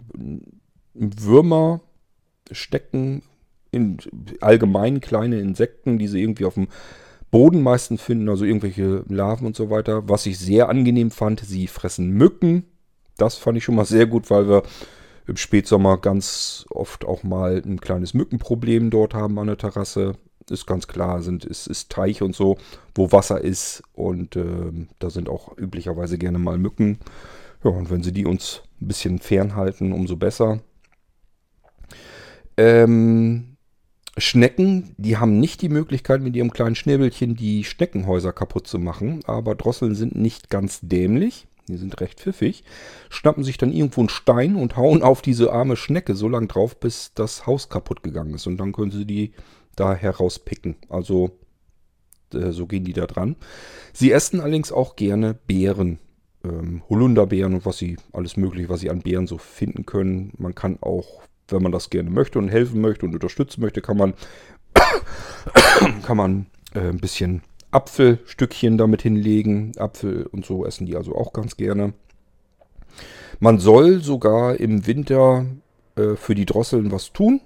Würmer, 0.94 1.80
Stecken, 2.50 3.22
in, 3.70 3.98
allgemein 4.40 5.00
kleine 5.00 5.40
Insekten, 5.40 5.98
die 5.98 6.08
sie 6.08 6.22
irgendwie 6.22 6.44
auf 6.44 6.54
dem 6.54 6.68
Boden 7.34 7.62
meistens 7.62 8.00
finden, 8.00 8.28
also 8.28 8.44
irgendwelche 8.44 9.04
Larven 9.08 9.48
und 9.48 9.56
so 9.56 9.68
weiter. 9.68 10.08
Was 10.08 10.24
ich 10.24 10.38
sehr 10.38 10.68
angenehm 10.68 11.10
fand, 11.10 11.40
sie 11.40 11.66
fressen 11.66 12.10
Mücken. 12.10 12.62
Das 13.16 13.38
fand 13.38 13.58
ich 13.58 13.64
schon 13.64 13.74
mal 13.74 13.84
sehr 13.84 14.06
gut, 14.06 14.30
weil 14.30 14.48
wir 14.48 14.62
im 15.26 15.36
Spätsommer 15.36 15.98
ganz 15.98 16.64
oft 16.70 17.04
auch 17.04 17.24
mal 17.24 17.60
ein 17.66 17.80
kleines 17.80 18.14
Mückenproblem 18.14 18.90
dort 18.90 19.14
haben 19.14 19.36
an 19.40 19.48
der 19.48 19.58
Terrasse. 19.58 20.12
Ist 20.48 20.68
ganz 20.68 20.86
klar, 20.86 21.22
sind, 21.22 21.44
ist, 21.44 21.66
ist 21.66 21.90
Teich 21.90 22.22
und 22.22 22.36
so, 22.36 22.56
wo 22.94 23.10
Wasser 23.10 23.40
ist 23.40 23.82
und 23.94 24.36
äh, 24.36 24.86
da 25.00 25.10
sind 25.10 25.28
auch 25.28 25.58
üblicherweise 25.58 26.18
gerne 26.18 26.38
mal 26.38 26.56
Mücken. 26.56 27.00
Ja, 27.64 27.72
und 27.72 27.90
wenn 27.90 28.04
sie 28.04 28.12
die 28.12 28.26
uns 28.26 28.62
ein 28.80 28.86
bisschen 28.86 29.18
fernhalten, 29.18 29.92
umso 29.92 30.14
besser. 30.14 30.60
Ähm, 32.56 33.53
Schnecken, 34.16 34.94
die 34.96 35.16
haben 35.16 35.40
nicht 35.40 35.60
die 35.60 35.68
Möglichkeit, 35.68 36.22
mit 36.22 36.36
ihrem 36.36 36.52
kleinen 36.52 36.76
Schnäbelchen 36.76 37.34
die 37.34 37.64
Schneckenhäuser 37.64 38.32
kaputt 38.32 38.66
zu 38.68 38.78
machen, 38.78 39.20
aber 39.26 39.54
Drosseln 39.54 39.94
sind 39.94 40.14
nicht 40.14 40.50
ganz 40.50 40.80
dämlich. 40.82 41.46
Die 41.66 41.76
sind 41.78 41.98
recht 42.00 42.20
pfiffig, 42.20 42.62
schnappen 43.08 43.42
sich 43.42 43.56
dann 43.56 43.72
irgendwo 43.72 44.02
einen 44.02 44.10
Stein 44.10 44.54
und 44.56 44.76
hauen 44.76 45.02
auf 45.02 45.22
diese 45.22 45.50
arme 45.50 45.76
Schnecke 45.76 46.14
so 46.14 46.28
lang 46.28 46.46
drauf, 46.46 46.78
bis 46.78 47.12
das 47.14 47.46
Haus 47.46 47.70
kaputt 47.70 48.02
gegangen 48.02 48.34
ist. 48.34 48.46
Und 48.46 48.58
dann 48.58 48.72
können 48.72 48.90
sie 48.90 49.06
die 49.06 49.32
da 49.74 49.94
herauspicken. 49.94 50.76
Also 50.90 51.38
äh, 52.34 52.50
so 52.50 52.66
gehen 52.66 52.84
die 52.84 52.92
da 52.92 53.06
dran. 53.06 53.36
Sie 53.94 54.12
essen 54.12 54.40
allerdings 54.40 54.72
auch 54.72 54.94
gerne 54.94 55.34
Beeren. 55.34 55.98
Ähm, 56.44 56.82
Holunderbeeren 56.90 57.54
und 57.54 57.64
was 57.64 57.78
sie, 57.78 57.96
alles 58.12 58.36
mögliche, 58.36 58.68
was 58.68 58.80
sie 58.80 58.90
an 58.90 59.00
Beeren 59.00 59.26
so 59.26 59.38
finden 59.38 59.86
können. 59.86 60.32
Man 60.36 60.54
kann 60.54 60.78
auch 60.82 61.22
wenn 61.48 61.62
man 61.62 61.72
das 61.72 61.90
gerne 61.90 62.10
möchte 62.10 62.38
und 62.38 62.48
helfen 62.48 62.80
möchte 62.80 63.06
und 63.06 63.14
unterstützen 63.14 63.60
möchte, 63.60 63.80
kann 63.80 63.96
man, 63.96 64.14
kann 66.02 66.16
man 66.16 66.46
äh, 66.74 66.80
ein 66.80 66.98
bisschen 66.98 67.42
Apfelstückchen 67.70 68.78
damit 68.78 69.02
hinlegen. 69.02 69.72
Apfel 69.76 70.26
und 70.26 70.44
so 70.46 70.64
essen 70.64 70.86
die 70.86 70.96
also 70.96 71.14
auch 71.14 71.32
ganz 71.32 71.56
gerne. 71.56 71.92
Man 73.40 73.58
soll 73.58 74.00
sogar 74.00 74.60
im 74.60 74.86
Winter 74.86 75.46
äh, 75.96 76.14
für 76.14 76.34
die 76.34 76.46
Drosseln 76.46 76.92
was 76.92 77.12
tun, 77.12 77.40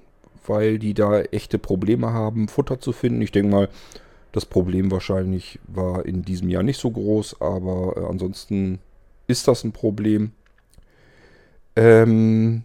weil 0.47 0.79
die 0.79 0.95
da 0.95 1.21
echte 1.21 1.59
Probleme 1.59 2.13
haben, 2.13 2.49
Futter 2.49 2.79
zu 2.79 2.93
finden. 2.93 3.23
Ich 3.23 3.33
denke 3.33 3.51
mal, 3.51 3.69
das 4.33 4.45
Problem 4.45 4.91
wahrscheinlich 4.91 5.59
war 5.67 6.05
in 6.05 6.23
diesem 6.23 6.51
Jahr 6.51 6.63
nicht 6.63 6.79
so 6.79 6.91
groß, 6.91 7.41
aber 7.41 7.97
äh, 7.97 8.07
ansonsten 8.07 8.79
ist 9.27 9.49
das 9.49 9.65
ein 9.65 9.73
Problem. 9.73 10.33
Ähm, 11.75 12.65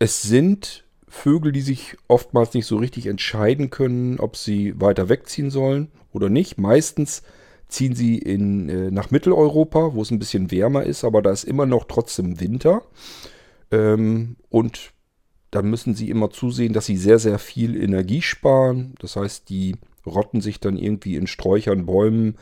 es 0.00 0.22
sind 0.22 0.84
Vögel, 1.06 1.52
die 1.52 1.60
sich 1.60 1.96
oftmals 2.08 2.54
nicht 2.54 2.66
so 2.66 2.78
richtig 2.78 3.06
entscheiden 3.06 3.70
können, 3.70 4.18
ob 4.18 4.36
sie 4.36 4.80
weiter 4.80 5.08
wegziehen 5.08 5.50
sollen 5.50 5.88
oder 6.12 6.28
nicht. 6.28 6.58
Meistens 6.58 7.22
ziehen 7.68 7.94
sie 7.94 8.18
in, 8.18 8.68
äh, 8.68 8.90
nach 8.90 9.10
Mitteleuropa, 9.10 9.94
wo 9.94 10.02
es 10.02 10.10
ein 10.10 10.18
bisschen 10.18 10.50
wärmer 10.50 10.84
ist, 10.84 11.04
aber 11.04 11.20
da 11.22 11.30
ist 11.30 11.44
immer 11.44 11.66
noch 11.66 11.84
trotzdem 11.84 12.40
Winter. 12.40 12.82
Ähm, 13.70 14.36
und 14.48 14.92
dann 15.50 15.68
müssen 15.68 15.94
sie 15.94 16.08
immer 16.08 16.30
zusehen, 16.30 16.72
dass 16.72 16.86
sie 16.86 16.96
sehr, 16.96 17.18
sehr 17.18 17.38
viel 17.38 17.80
Energie 17.80 18.22
sparen. 18.22 18.94
Das 19.00 19.16
heißt, 19.16 19.50
die 19.50 19.76
rotten 20.06 20.40
sich 20.40 20.60
dann 20.60 20.78
irgendwie 20.78 21.16
in 21.16 21.26
Sträuchern, 21.26 21.86
Bäumen, 21.86 22.36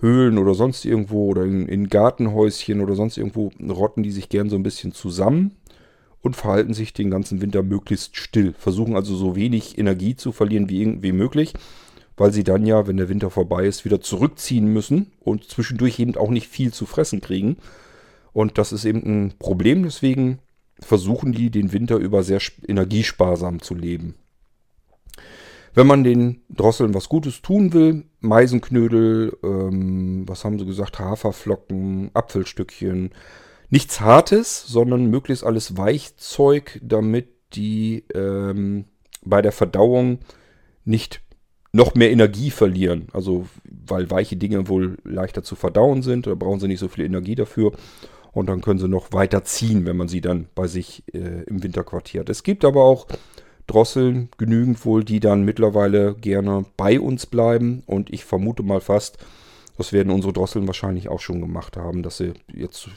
Höhlen 0.00 0.38
oder 0.38 0.54
sonst 0.54 0.84
irgendwo 0.84 1.28
oder 1.28 1.44
in, 1.44 1.66
in 1.68 1.88
Gartenhäuschen 1.88 2.80
oder 2.80 2.94
sonst 2.94 3.16
irgendwo 3.16 3.50
rotten 3.66 4.02
die 4.02 4.12
sich 4.12 4.28
gern 4.28 4.50
so 4.50 4.56
ein 4.56 4.62
bisschen 4.62 4.92
zusammen 4.92 5.56
und 6.20 6.36
verhalten 6.36 6.74
sich 6.74 6.92
den 6.92 7.10
ganzen 7.10 7.40
Winter 7.40 7.62
möglichst 7.62 8.16
still. 8.16 8.54
Versuchen 8.58 8.96
also 8.96 9.14
so 9.14 9.36
wenig 9.36 9.78
Energie 9.78 10.16
zu 10.16 10.32
verlieren 10.32 10.68
wie, 10.68 11.02
wie 11.02 11.12
möglich, 11.12 11.54
weil 12.16 12.32
sie 12.32 12.44
dann 12.44 12.66
ja, 12.66 12.86
wenn 12.86 12.96
der 12.96 13.08
Winter 13.08 13.30
vorbei 13.30 13.66
ist, 13.66 13.84
wieder 13.84 14.00
zurückziehen 14.00 14.72
müssen 14.72 15.12
und 15.20 15.44
zwischendurch 15.44 15.98
eben 15.98 16.16
auch 16.16 16.30
nicht 16.30 16.48
viel 16.48 16.72
zu 16.72 16.86
fressen 16.86 17.20
kriegen. 17.20 17.56
Und 18.32 18.58
das 18.58 18.72
ist 18.72 18.84
eben 18.84 19.02
ein 19.04 19.32
Problem, 19.38 19.84
deswegen 19.84 20.38
versuchen 20.80 21.32
die 21.32 21.50
den 21.50 21.72
Winter 21.72 21.96
über 21.96 22.22
sehr 22.22 22.40
energiesparsam 22.66 23.62
zu 23.62 23.74
leben. 23.74 24.14
Wenn 25.74 25.86
man 25.86 26.02
den 26.02 26.42
Drosseln 26.48 26.94
was 26.94 27.08
Gutes 27.08 27.42
tun 27.42 27.72
will, 27.72 28.04
Meisenknödel, 28.20 29.36
ähm, 29.44 30.24
was 30.26 30.44
haben 30.44 30.58
sie 30.58 30.66
gesagt, 30.66 30.98
Haferflocken, 30.98 32.10
Apfelstückchen, 32.14 33.10
nichts 33.70 34.00
Hartes, 34.00 34.66
sondern 34.66 35.06
möglichst 35.06 35.44
alles 35.44 35.76
Weichzeug, 35.76 36.80
damit 36.82 37.28
die 37.54 38.04
ähm, 38.14 38.86
bei 39.24 39.42
der 39.42 39.52
Verdauung 39.52 40.20
nicht 40.84 41.20
noch 41.72 41.94
mehr 41.94 42.10
Energie 42.10 42.50
verlieren. 42.50 43.08
Also 43.12 43.46
weil 43.64 44.10
weiche 44.10 44.36
Dinge 44.36 44.68
wohl 44.68 44.98
leichter 45.04 45.42
zu 45.42 45.54
verdauen 45.54 46.02
sind, 46.02 46.26
da 46.26 46.34
brauchen 46.34 46.60
sie 46.60 46.68
nicht 46.68 46.80
so 46.80 46.88
viel 46.88 47.04
Energie 47.04 47.34
dafür. 47.34 47.72
Und 48.32 48.46
dann 48.48 48.60
können 48.60 48.78
sie 48.78 48.88
noch 48.88 49.12
weiter 49.12 49.44
ziehen, 49.44 49.86
wenn 49.86 49.96
man 49.96 50.08
sie 50.08 50.20
dann 50.20 50.48
bei 50.54 50.66
sich 50.66 51.02
äh, 51.12 51.42
im 51.44 51.62
Winter 51.62 51.82
quartiert. 51.82 52.28
Es 52.28 52.42
gibt 52.42 52.64
aber 52.64 52.84
auch 52.84 53.06
Drosseln 53.66 54.28
genügend 54.38 54.84
wohl, 54.84 55.04
die 55.04 55.20
dann 55.20 55.44
mittlerweile 55.44 56.14
gerne 56.14 56.64
bei 56.76 57.00
uns 57.00 57.26
bleiben. 57.26 57.82
Und 57.86 58.12
ich 58.12 58.24
vermute 58.24 58.62
mal 58.62 58.80
fast, 58.80 59.18
das 59.76 59.92
werden 59.92 60.12
unsere 60.12 60.32
Drosseln 60.32 60.66
wahrscheinlich 60.66 61.08
auch 61.08 61.20
schon 61.20 61.40
gemacht 61.40 61.76
haben, 61.76 62.02
dass 62.02 62.18
sie 62.18 62.32
jetzt 62.52 62.88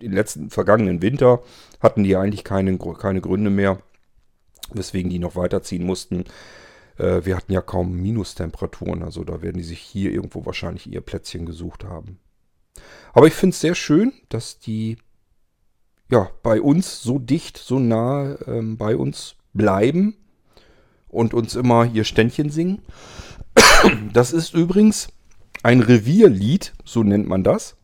den 0.00 0.12
letzten 0.12 0.50
vergangenen 0.50 1.02
Winter 1.02 1.42
hatten 1.80 2.04
die 2.04 2.16
eigentlich 2.16 2.44
keine, 2.44 2.76
keine 2.78 3.20
Gründe 3.20 3.50
mehr, 3.50 3.78
weswegen 4.72 5.10
die 5.10 5.18
noch 5.18 5.36
weiterziehen 5.36 5.84
mussten. 5.84 6.24
Äh, 6.98 7.24
wir 7.24 7.36
hatten 7.36 7.52
ja 7.52 7.60
kaum 7.60 8.00
Minustemperaturen, 8.00 9.02
also 9.02 9.24
da 9.24 9.42
werden 9.42 9.58
die 9.58 9.64
sich 9.64 9.80
hier 9.80 10.12
irgendwo 10.12 10.46
wahrscheinlich 10.46 10.90
ihr 10.90 11.00
Plätzchen 11.00 11.46
gesucht 11.46 11.84
haben. 11.84 12.18
Aber 13.12 13.26
ich 13.26 13.34
finde 13.34 13.54
es 13.54 13.60
sehr 13.60 13.74
schön, 13.74 14.12
dass 14.28 14.58
die 14.58 14.98
ja 16.10 16.30
bei 16.42 16.60
uns 16.60 17.02
so 17.02 17.18
dicht, 17.18 17.56
so 17.56 17.78
nah 17.78 18.36
ähm, 18.46 18.76
bei 18.76 18.96
uns 18.96 19.36
bleiben 19.52 20.16
und 21.08 21.32
uns 21.34 21.54
immer 21.54 21.86
ihr 21.86 22.04
Ständchen 22.04 22.50
singen. 22.50 22.82
Das 24.12 24.32
ist 24.32 24.54
übrigens 24.54 25.08
ein 25.62 25.80
Revierlied, 25.80 26.72
so 26.84 27.02
nennt 27.02 27.28
man 27.28 27.44
das. 27.44 27.76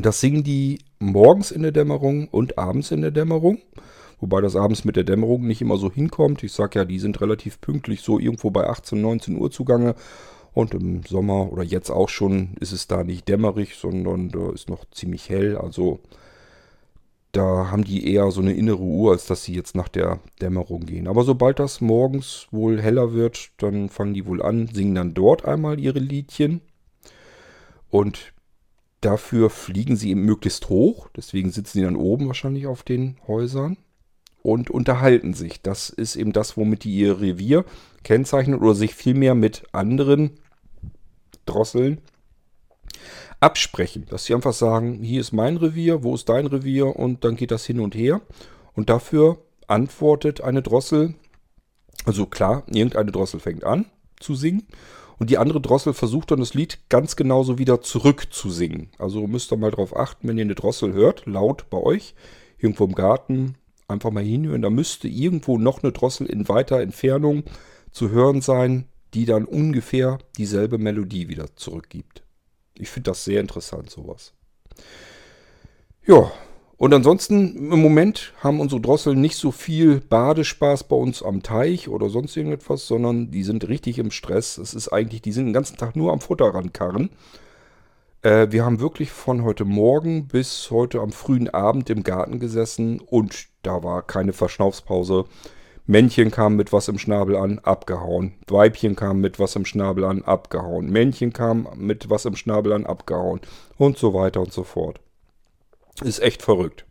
Das 0.00 0.20
singen 0.20 0.42
die 0.42 0.80
morgens 0.98 1.50
in 1.50 1.62
der 1.62 1.72
Dämmerung 1.72 2.28
und 2.28 2.58
abends 2.58 2.90
in 2.90 3.02
der 3.02 3.10
Dämmerung. 3.10 3.58
Wobei 4.20 4.40
das 4.40 4.56
abends 4.56 4.84
mit 4.84 4.96
der 4.96 5.04
Dämmerung 5.04 5.46
nicht 5.46 5.60
immer 5.60 5.76
so 5.76 5.90
hinkommt. 5.90 6.42
Ich 6.42 6.52
sage 6.52 6.80
ja, 6.80 6.84
die 6.84 6.98
sind 6.98 7.20
relativ 7.20 7.60
pünktlich 7.60 8.00
so 8.00 8.18
irgendwo 8.18 8.50
bei 8.50 8.66
18, 8.66 9.00
19 9.00 9.36
Uhr 9.36 9.50
zugange. 9.50 9.94
Und 10.52 10.72
im 10.72 11.02
Sommer 11.02 11.52
oder 11.52 11.64
jetzt 11.64 11.90
auch 11.90 12.08
schon 12.08 12.54
ist 12.60 12.72
es 12.72 12.86
da 12.86 13.02
nicht 13.02 13.28
dämmerig, 13.28 13.74
sondern 13.74 14.30
da 14.30 14.50
ist 14.52 14.70
noch 14.70 14.84
ziemlich 14.90 15.28
hell. 15.28 15.56
Also 15.56 15.98
da 17.32 17.70
haben 17.70 17.82
die 17.84 18.12
eher 18.12 18.30
so 18.30 18.40
eine 18.40 18.54
innere 18.54 18.78
Uhr, 18.78 19.12
als 19.12 19.26
dass 19.26 19.42
sie 19.42 19.54
jetzt 19.54 19.74
nach 19.74 19.88
der 19.88 20.20
Dämmerung 20.40 20.86
gehen. 20.86 21.08
Aber 21.08 21.24
sobald 21.24 21.58
das 21.58 21.80
morgens 21.80 22.46
wohl 22.52 22.80
heller 22.80 23.12
wird, 23.12 23.50
dann 23.58 23.88
fangen 23.88 24.14
die 24.14 24.26
wohl 24.26 24.40
an, 24.40 24.68
singen 24.72 24.94
dann 24.94 25.14
dort 25.14 25.44
einmal 25.44 25.80
ihre 25.80 25.98
Liedchen. 25.98 26.60
Und 27.90 28.32
Dafür 29.04 29.50
fliegen 29.50 29.96
sie 29.96 30.12
eben 30.12 30.22
möglichst 30.22 30.70
hoch, 30.70 31.10
deswegen 31.14 31.50
sitzen 31.50 31.78
sie 31.78 31.84
dann 31.84 31.94
oben 31.94 32.26
wahrscheinlich 32.26 32.66
auf 32.66 32.82
den 32.82 33.18
Häusern 33.28 33.76
und 34.40 34.70
unterhalten 34.70 35.34
sich. 35.34 35.60
Das 35.60 35.90
ist 35.90 36.16
eben 36.16 36.32
das, 36.32 36.56
womit 36.56 36.84
die 36.84 36.94
ihr 36.94 37.20
Revier 37.20 37.66
kennzeichnen 38.02 38.58
oder 38.58 38.74
sich 38.74 38.94
vielmehr 38.94 39.34
mit 39.34 39.64
anderen 39.72 40.30
Drosseln 41.44 42.00
absprechen. 43.40 44.06
Dass 44.08 44.24
sie 44.24 44.34
einfach 44.34 44.54
sagen, 44.54 45.02
hier 45.02 45.20
ist 45.20 45.32
mein 45.32 45.58
Revier, 45.58 46.02
wo 46.02 46.14
ist 46.14 46.30
dein 46.30 46.46
Revier 46.46 46.96
und 46.96 47.24
dann 47.24 47.36
geht 47.36 47.50
das 47.50 47.66
hin 47.66 47.80
und 47.80 47.94
her. 47.94 48.22
Und 48.72 48.88
dafür 48.88 49.36
antwortet 49.66 50.40
eine 50.40 50.62
Drossel, 50.62 51.12
also 52.06 52.24
klar, 52.24 52.62
irgendeine 52.68 53.12
Drossel 53.12 53.38
fängt 53.38 53.64
an 53.64 53.84
zu 54.18 54.34
singen 54.34 54.66
und 55.18 55.30
die 55.30 55.38
andere 55.38 55.60
Drossel 55.60 55.94
versucht 55.94 56.30
dann 56.30 56.40
das 56.40 56.54
Lied 56.54 56.78
ganz 56.88 57.16
genauso 57.16 57.58
wieder 57.58 57.80
zurückzusingen. 57.80 58.90
Also 58.98 59.26
müsst 59.26 59.52
ihr 59.52 59.56
mal 59.56 59.70
drauf 59.70 59.96
achten, 59.96 60.28
wenn 60.28 60.38
ihr 60.38 60.44
eine 60.44 60.54
Drossel 60.54 60.92
hört, 60.92 61.26
laut 61.26 61.70
bei 61.70 61.78
euch, 61.78 62.14
irgendwo 62.58 62.84
im 62.84 62.94
Garten, 62.94 63.56
einfach 63.88 64.10
mal 64.10 64.24
hinhören. 64.24 64.62
Da 64.62 64.70
müsste 64.70 65.08
irgendwo 65.08 65.58
noch 65.58 65.82
eine 65.82 65.92
Drossel 65.92 66.26
in 66.26 66.48
weiter 66.48 66.80
Entfernung 66.80 67.44
zu 67.90 68.10
hören 68.10 68.40
sein, 68.40 68.88
die 69.14 69.24
dann 69.24 69.44
ungefähr 69.44 70.18
dieselbe 70.36 70.78
Melodie 70.78 71.28
wieder 71.28 71.54
zurückgibt. 71.56 72.22
Ich 72.74 72.90
finde 72.90 73.10
das 73.10 73.24
sehr 73.24 73.40
interessant, 73.40 73.90
sowas. 73.90 74.32
Ja, 76.06 76.32
und 76.76 76.92
ansonsten 76.92 77.72
im 77.72 77.80
Moment 77.80 78.32
haben 78.42 78.60
unsere 78.60 78.80
Drosseln 78.80 79.20
nicht 79.20 79.36
so 79.36 79.50
viel 79.52 80.00
Badespaß 80.00 80.84
bei 80.84 80.96
uns 80.96 81.22
am 81.22 81.42
Teich 81.42 81.88
oder 81.88 82.08
sonst 82.08 82.36
irgendetwas, 82.36 82.86
sondern 82.86 83.30
die 83.30 83.44
sind 83.44 83.68
richtig 83.68 83.98
im 83.98 84.10
Stress. 84.10 84.58
Es 84.58 84.74
ist 84.74 84.88
eigentlich, 84.88 85.22
die 85.22 85.32
sind 85.32 85.46
den 85.46 85.52
ganzen 85.52 85.76
Tag 85.76 85.94
nur 85.94 86.12
am 86.12 86.20
Futter 86.20 86.46
rankarren. 86.46 87.10
Äh, 88.22 88.48
wir 88.50 88.64
haben 88.64 88.80
wirklich 88.80 89.12
von 89.12 89.44
heute 89.44 89.64
Morgen 89.64 90.26
bis 90.26 90.70
heute 90.70 91.00
am 91.00 91.12
frühen 91.12 91.48
Abend 91.48 91.90
im 91.90 92.02
Garten 92.02 92.40
gesessen 92.40 93.00
und 93.00 93.46
da 93.62 93.82
war 93.84 94.02
keine 94.02 94.32
Verschnaufspause. 94.32 95.26
Männchen 95.86 96.30
kam 96.30 96.56
mit 96.56 96.72
was 96.72 96.88
im 96.88 96.98
Schnabel 96.98 97.36
an, 97.36 97.58
abgehauen. 97.58 98.32
Weibchen 98.48 98.96
kam 98.96 99.20
mit 99.20 99.38
was 99.38 99.54
im 99.54 99.66
Schnabel 99.66 100.04
an, 100.04 100.22
abgehauen. 100.22 100.90
Männchen 100.90 101.34
kam 101.34 101.68
mit 101.76 102.08
was 102.08 102.24
im 102.24 102.36
Schnabel 102.36 102.72
an, 102.72 102.86
abgehauen. 102.86 103.40
Und 103.76 103.98
so 103.98 104.14
weiter 104.14 104.40
und 104.40 104.52
so 104.52 104.64
fort. 104.64 105.00
Ist 106.02 106.20
echt 106.20 106.42
verrückt. 106.42 106.86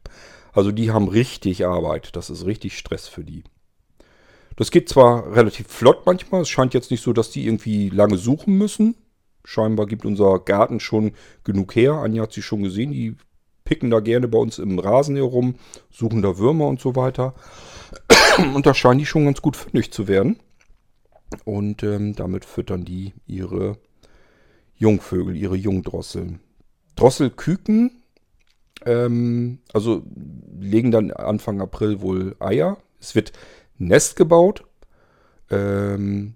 Also 0.54 0.72
die 0.72 0.92
haben 0.92 1.08
richtig 1.08 1.66
Arbeit. 1.66 2.16
Das 2.16 2.30
ist 2.30 2.46
richtig 2.46 2.78
Stress 2.78 3.08
für 3.08 3.24
die. 3.24 3.44
Das 4.56 4.72
geht 4.72 4.88
zwar 4.88 5.36
relativ 5.36 5.68
flott 5.68 6.06
manchmal. 6.06 6.42
Es 6.42 6.50
scheint 6.50 6.74
jetzt 6.74 6.92
nicht 6.92 7.02
so, 7.02 7.12
dass 7.12 7.32
die 7.32 7.46
irgendwie 7.46 7.90
lange 7.90 8.18
suchen 8.18 8.58
müssen. 8.58 8.96
Scheinbar 9.44 9.88
gibt 9.88 10.06
unser 10.06 10.40
Garten 10.40 10.80
schon 10.80 11.14
genug 11.44 11.76
her. 11.76 11.94
Anja 11.94 12.24
hat 12.24 12.34
sie 12.34 12.44
schon 12.44 12.64
gesehen. 12.64 12.92
Die 12.92 13.18
picken 13.66 13.90
da 13.90 14.00
gerne 14.00 14.28
bei 14.28 14.38
uns 14.38 14.60
im 14.60 14.80
Rasen 14.80 15.16
herum, 15.16 15.56
suchen 15.90 16.22
da 16.22 16.38
Würmer 16.38 16.68
und 16.68 16.80
so 16.80 16.96
weiter. 16.96 17.34
Und 18.56 18.66
da 18.66 18.74
scheinen 18.74 18.98
die 18.98 19.06
schon 19.06 19.26
ganz 19.26 19.42
gut 19.42 19.56
fündig 19.56 19.92
zu 19.92 20.08
werden. 20.08 20.40
Und 21.46 21.84
ähm, 21.84 22.16
damit 22.16 22.46
füttern 22.46 22.84
die 22.84 23.14
ihre 23.28 23.78
Jungvögel, 24.76 25.36
ihre 25.36 25.56
Jungdrosseln. 25.56 26.40
Drosselküken 26.96 28.03
ähm, 28.86 29.60
also 29.74 30.04
legen 30.60 30.92
dann 30.92 31.12
Anfang 31.12 31.62
April 31.62 32.02
wohl 32.02 32.36
Eier. 32.40 32.78
Es 33.00 33.16
wird 33.16 33.32
Nest 33.78 34.16
gebaut. 34.16 34.64
Ähm, 35.50 36.36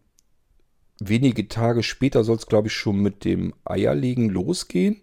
wenige 1.00 1.48
Tage 1.48 1.84
später 1.84 2.24
soll 2.24 2.38
es, 2.38 2.48
glaube 2.48 2.68
ich, 2.68 2.74
schon 2.74 3.00
mit 3.00 3.26
dem 3.26 3.54
Eierlegen 3.66 4.30
losgehen. 4.30 5.02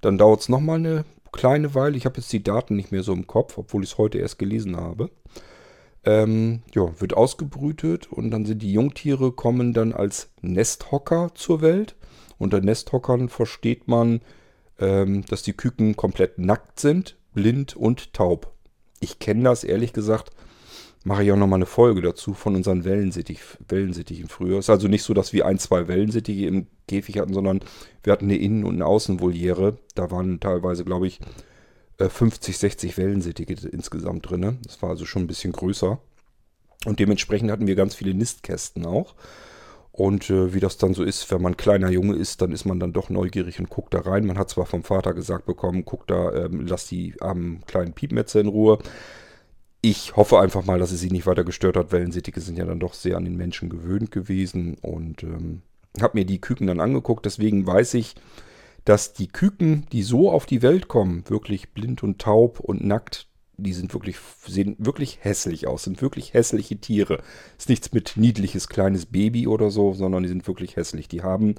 Dann 0.00 0.18
dauert 0.18 0.40
es 0.40 0.48
nochmal 0.48 0.78
eine 0.78 1.04
kleine 1.32 1.74
Weile. 1.74 1.96
Ich 1.96 2.06
habe 2.06 2.18
jetzt 2.18 2.32
die 2.32 2.42
Daten 2.42 2.76
nicht 2.76 2.92
mehr 2.92 3.02
so 3.02 3.12
im 3.12 3.26
Kopf, 3.26 3.58
obwohl 3.58 3.82
ich 3.84 3.92
es 3.92 3.98
heute 3.98 4.18
erst 4.18 4.38
gelesen 4.38 4.76
habe. 4.76 5.10
Ähm, 6.04 6.62
ja, 6.74 7.00
wird 7.00 7.14
ausgebrütet 7.14 8.10
und 8.10 8.30
dann 8.30 8.46
sind 8.46 8.62
die 8.62 8.72
Jungtiere 8.72 9.32
kommen 9.32 9.74
dann 9.74 9.92
als 9.92 10.30
Nesthocker 10.40 11.32
zur 11.34 11.60
Welt. 11.60 11.96
Unter 12.38 12.60
Nesthockern 12.60 13.28
versteht 13.28 13.88
man 13.88 14.20
ähm, 14.78 15.24
dass 15.26 15.42
die 15.42 15.52
Küken 15.52 15.96
komplett 15.96 16.38
nackt 16.38 16.80
sind, 16.80 17.16
blind 17.34 17.76
und 17.76 18.12
taub. 18.12 18.52
Ich 19.00 19.18
kenne 19.18 19.44
das 19.44 19.64
ehrlich 19.64 19.92
gesagt. 19.92 20.30
Mache 21.04 21.22
ich 21.22 21.32
auch 21.32 21.36
nochmal 21.36 21.58
eine 21.58 21.66
Folge 21.66 22.02
dazu 22.02 22.34
von 22.34 22.56
unseren 22.56 22.84
Wellensittich, 22.84 23.40
Wellensittichen 23.68 24.28
früher. 24.28 24.58
Es 24.58 24.66
ist 24.66 24.70
also 24.70 24.88
nicht 24.88 25.04
so, 25.04 25.14
dass 25.14 25.32
wir 25.32 25.46
ein, 25.46 25.58
zwei 25.58 25.86
Wellensittiche 25.86 26.46
im 26.46 26.66
Käfig 26.88 27.18
hatten, 27.18 27.34
sondern 27.34 27.60
wir 28.02 28.12
hatten 28.12 28.24
eine 28.24 28.36
Innen- 28.36 28.64
und 28.64 28.74
eine 28.74 28.86
Außenvoliere. 28.86 29.78
Da 29.94 30.10
waren 30.10 30.40
teilweise, 30.40 30.84
glaube 30.84 31.06
ich, 31.06 31.20
50, 31.98 32.54
äh, 32.54 32.58
60 32.58 32.98
Wellensittiche 32.98 33.68
insgesamt 33.68 34.28
drin. 34.28 34.58
Das 34.64 34.82
war 34.82 34.90
also 34.90 35.04
schon 35.04 35.22
ein 35.22 35.28
bisschen 35.28 35.52
größer. 35.52 36.00
Und 36.84 37.00
dementsprechend 37.00 37.50
hatten 37.50 37.66
wir 37.66 37.74
ganz 37.74 37.94
viele 37.94 38.14
Nistkästen 38.14 38.86
auch. 38.86 39.14
Und 39.98 40.30
äh, 40.30 40.54
wie 40.54 40.60
das 40.60 40.78
dann 40.78 40.94
so 40.94 41.02
ist, 41.02 41.28
wenn 41.32 41.42
man 41.42 41.56
kleiner 41.56 41.90
Junge 41.90 42.14
ist, 42.14 42.40
dann 42.40 42.52
ist 42.52 42.64
man 42.64 42.78
dann 42.78 42.92
doch 42.92 43.10
neugierig 43.10 43.58
und 43.58 43.68
guckt 43.68 43.94
da 43.94 44.02
rein. 44.02 44.26
Man 44.26 44.38
hat 44.38 44.48
zwar 44.48 44.64
vom 44.64 44.84
Vater 44.84 45.12
gesagt 45.12 45.44
bekommen, 45.44 45.84
guck 45.84 46.06
da, 46.06 46.32
ähm, 46.34 46.68
lass 46.68 46.86
die 46.86 47.16
armen 47.20 47.64
kleinen 47.66 47.94
Piepmetze 47.94 48.38
in 48.38 48.46
Ruhe. 48.46 48.78
Ich 49.80 50.14
hoffe 50.14 50.38
einfach 50.38 50.64
mal, 50.64 50.78
dass 50.78 50.92
es 50.92 51.00
sie 51.00 51.10
nicht 51.10 51.26
weiter 51.26 51.42
gestört 51.42 51.76
hat. 51.76 51.90
Wellensittige 51.90 52.40
sind 52.40 52.56
ja 52.58 52.64
dann 52.64 52.78
doch 52.78 52.94
sehr 52.94 53.16
an 53.16 53.24
den 53.24 53.36
Menschen 53.36 53.70
gewöhnt 53.70 54.12
gewesen 54.12 54.76
und 54.82 55.24
ähm, 55.24 55.62
habe 56.00 56.18
mir 56.18 56.24
die 56.24 56.40
Küken 56.40 56.68
dann 56.68 56.78
angeguckt. 56.78 57.26
Deswegen 57.26 57.66
weiß 57.66 57.94
ich, 57.94 58.14
dass 58.84 59.14
die 59.14 59.26
Küken, 59.26 59.86
die 59.90 60.04
so 60.04 60.30
auf 60.30 60.46
die 60.46 60.62
Welt 60.62 60.86
kommen, 60.86 61.24
wirklich 61.26 61.70
blind 61.70 62.04
und 62.04 62.20
taub 62.20 62.60
und 62.60 62.84
nackt, 62.84 63.26
die 63.58 63.72
sind 63.72 63.92
wirklich, 63.92 64.16
sehen 64.46 64.76
wirklich 64.78 65.18
hässlich 65.20 65.66
aus, 65.66 65.82
sind 65.82 66.00
wirklich 66.00 66.32
hässliche 66.32 66.76
Tiere. 66.76 67.22
Ist 67.58 67.68
nichts 67.68 67.92
mit 67.92 68.12
niedliches 68.16 68.68
kleines 68.68 69.06
Baby 69.06 69.48
oder 69.48 69.70
so, 69.70 69.92
sondern 69.92 70.22
die 70.22 70.28
sind 70.28 70.46
wirklich 70.46 70.76
hässlich. 70.76 71.08
Die 71.08 71.22
haben, 71.22 71.56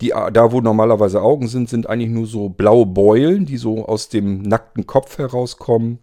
die, 0.00 0.08
da 0.08 0.52
wo 0.52 0.60
normalerweise 0.62 1.20
Augen 1.20 1.46
sind, 1.46 1.68
sind 1.68 1.86
eigentlich 1.86 2.10
nur 2.10 2.26
so 2.26 2.48
blaue 2.48 2.86
Beulen, 2.86 3.44
die 3.44 3.58
so 3.58 3.84
aus 3.86 4.08
dem 4.08 4.40
nackten 4.40 4.86
Kopf 4.86 5.18
herauskommen. 5.18 5.98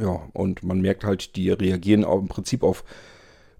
Ja, 0.00 0.22
und 0.32 0.62
man 0.62 0.80
merkt 0.80 1.04
halt, 1.04 1.34
die 1.36 1.50
reagieren 1.50 2.04
auch 2.04 2.20
im 2.20 2.28
Prinzip 2.28 2.62
auf, 2.62 2.84